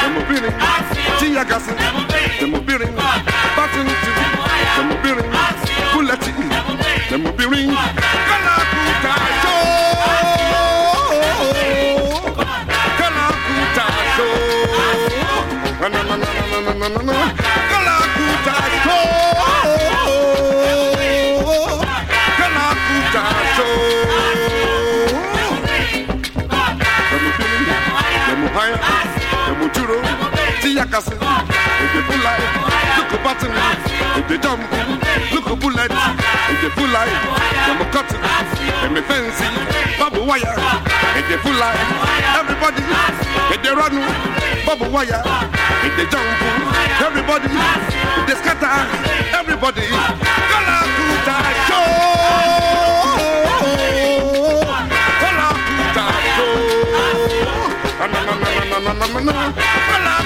[0.00, 0.54] Them a building.
[1.18, 1.66] Tia gas.
[2.40, 2.94] Them a building.
[3.56, 3.84] Battle.
[4.76, 5.30] Them a building.
[5.92, 6.26] Bullets.
[7.10, 7.70] Them a building.
[8.28, 9.12] Kalakuta
[9.42, 9.62] show.
[12.98, 14.34] Kalakuta show.
[15.80, 17.19] Na na na na na na na na.
[34.30, 34.62] the jump.
[35.34, 37.10] Look a bullet, it's a full life.
[37.66, 39.44] I'm a cut, I'm a fancy.
[39.98, 40.54] bubble wire,
[41.18, 41.74] it's a full life.
[42.38, 42.82] Everybody,
[43.50, 43.94] it's a run,
[44.64, 45.18] bubble wire,
[45.82, 46.30] it's a jump.
[47.02, 47.50] Everybody,
[48.22, 48.70] it's a scatter,
[49.34, 49.82] everybody.
[50.50, 51.36] Kalakuta
[51.66, 51.90] show.
[55.22, 56.54] Kalakuta show.
[57.98, 58.34] Na na na
[58.70, 59.32] na na na na
[60.06, 60.19] na.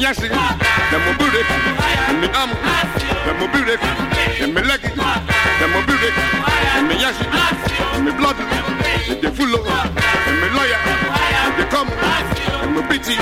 [0.00, 1.44] Them will build it,
[2.08, 2.48] and the arm,
[3.28, 3.80] them will build it,
[4.40, 4.80] and me leg,
[5.76, 6.16] will build it,
[6.72, 7.28] and me yashi,
[7.94, 10.80] and me blood, and the full and me lawyer,
[11.44, 12.80] and the come, and me
[13.12, 13.20] it,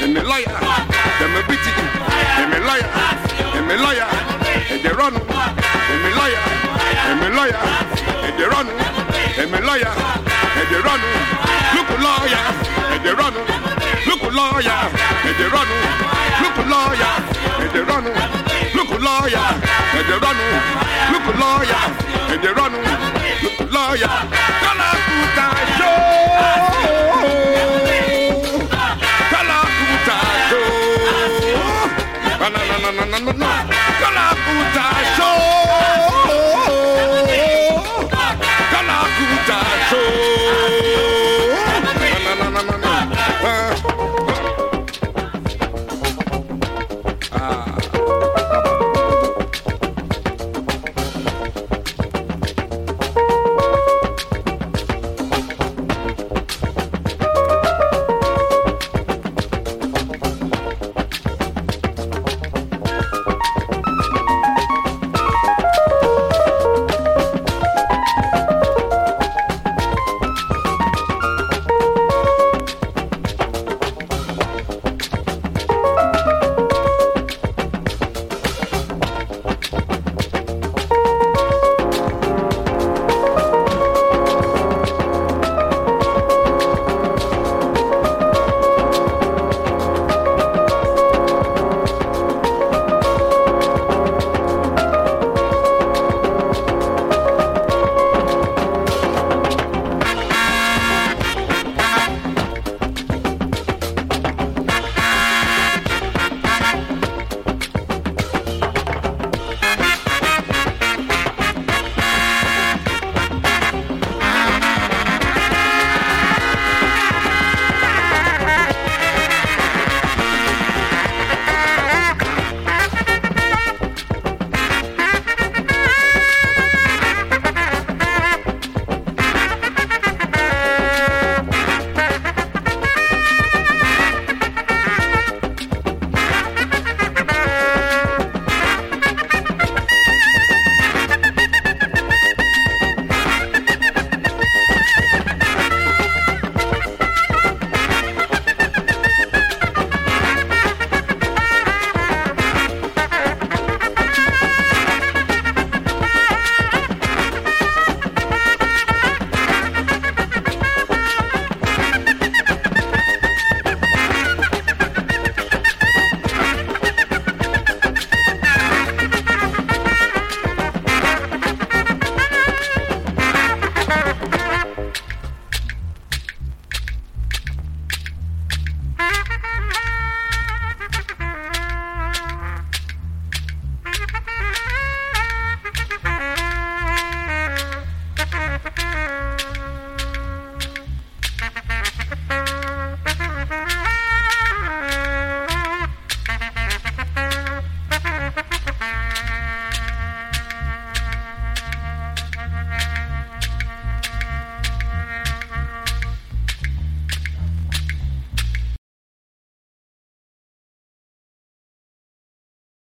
[0.00, 0.48] and me lawyer,
[1.20, 1.76] them me it,
[2.40, 2.88] and me lawyer,
[3.52, 4.08] and me lawyer,
[4.72, 6.40] and they run, and me lawyer,
[7.04, 7.60] and me lawyer,
[8.24, 11.00] and they run, and me lawyer, and they run,
[11.76, 12.42] look lawyer,
[12.96, 13.73] and they run,
[14.34, 14.80] lawyer,
[15.38, 15.68] they run,
[16.42, 17.14] look a lawyer,
[17.72, 18.04] they run,
[18.74, 19.46] look a lawyer,
[19.94, 20.38] they run,
[21.12, 21.82] look a lawyer,
[22.42, 22.72] they run,
[23.42, 24.14] look a lawyer,
[24.62, 25.46] Kalakuta
[25.76, 25.98] show,
[29.30, 30.16] Kalakuta
[30.48, 30.68] show,
[32.40, 33.50] na na na na na na na,
[34.00, 34.84] Kalakuta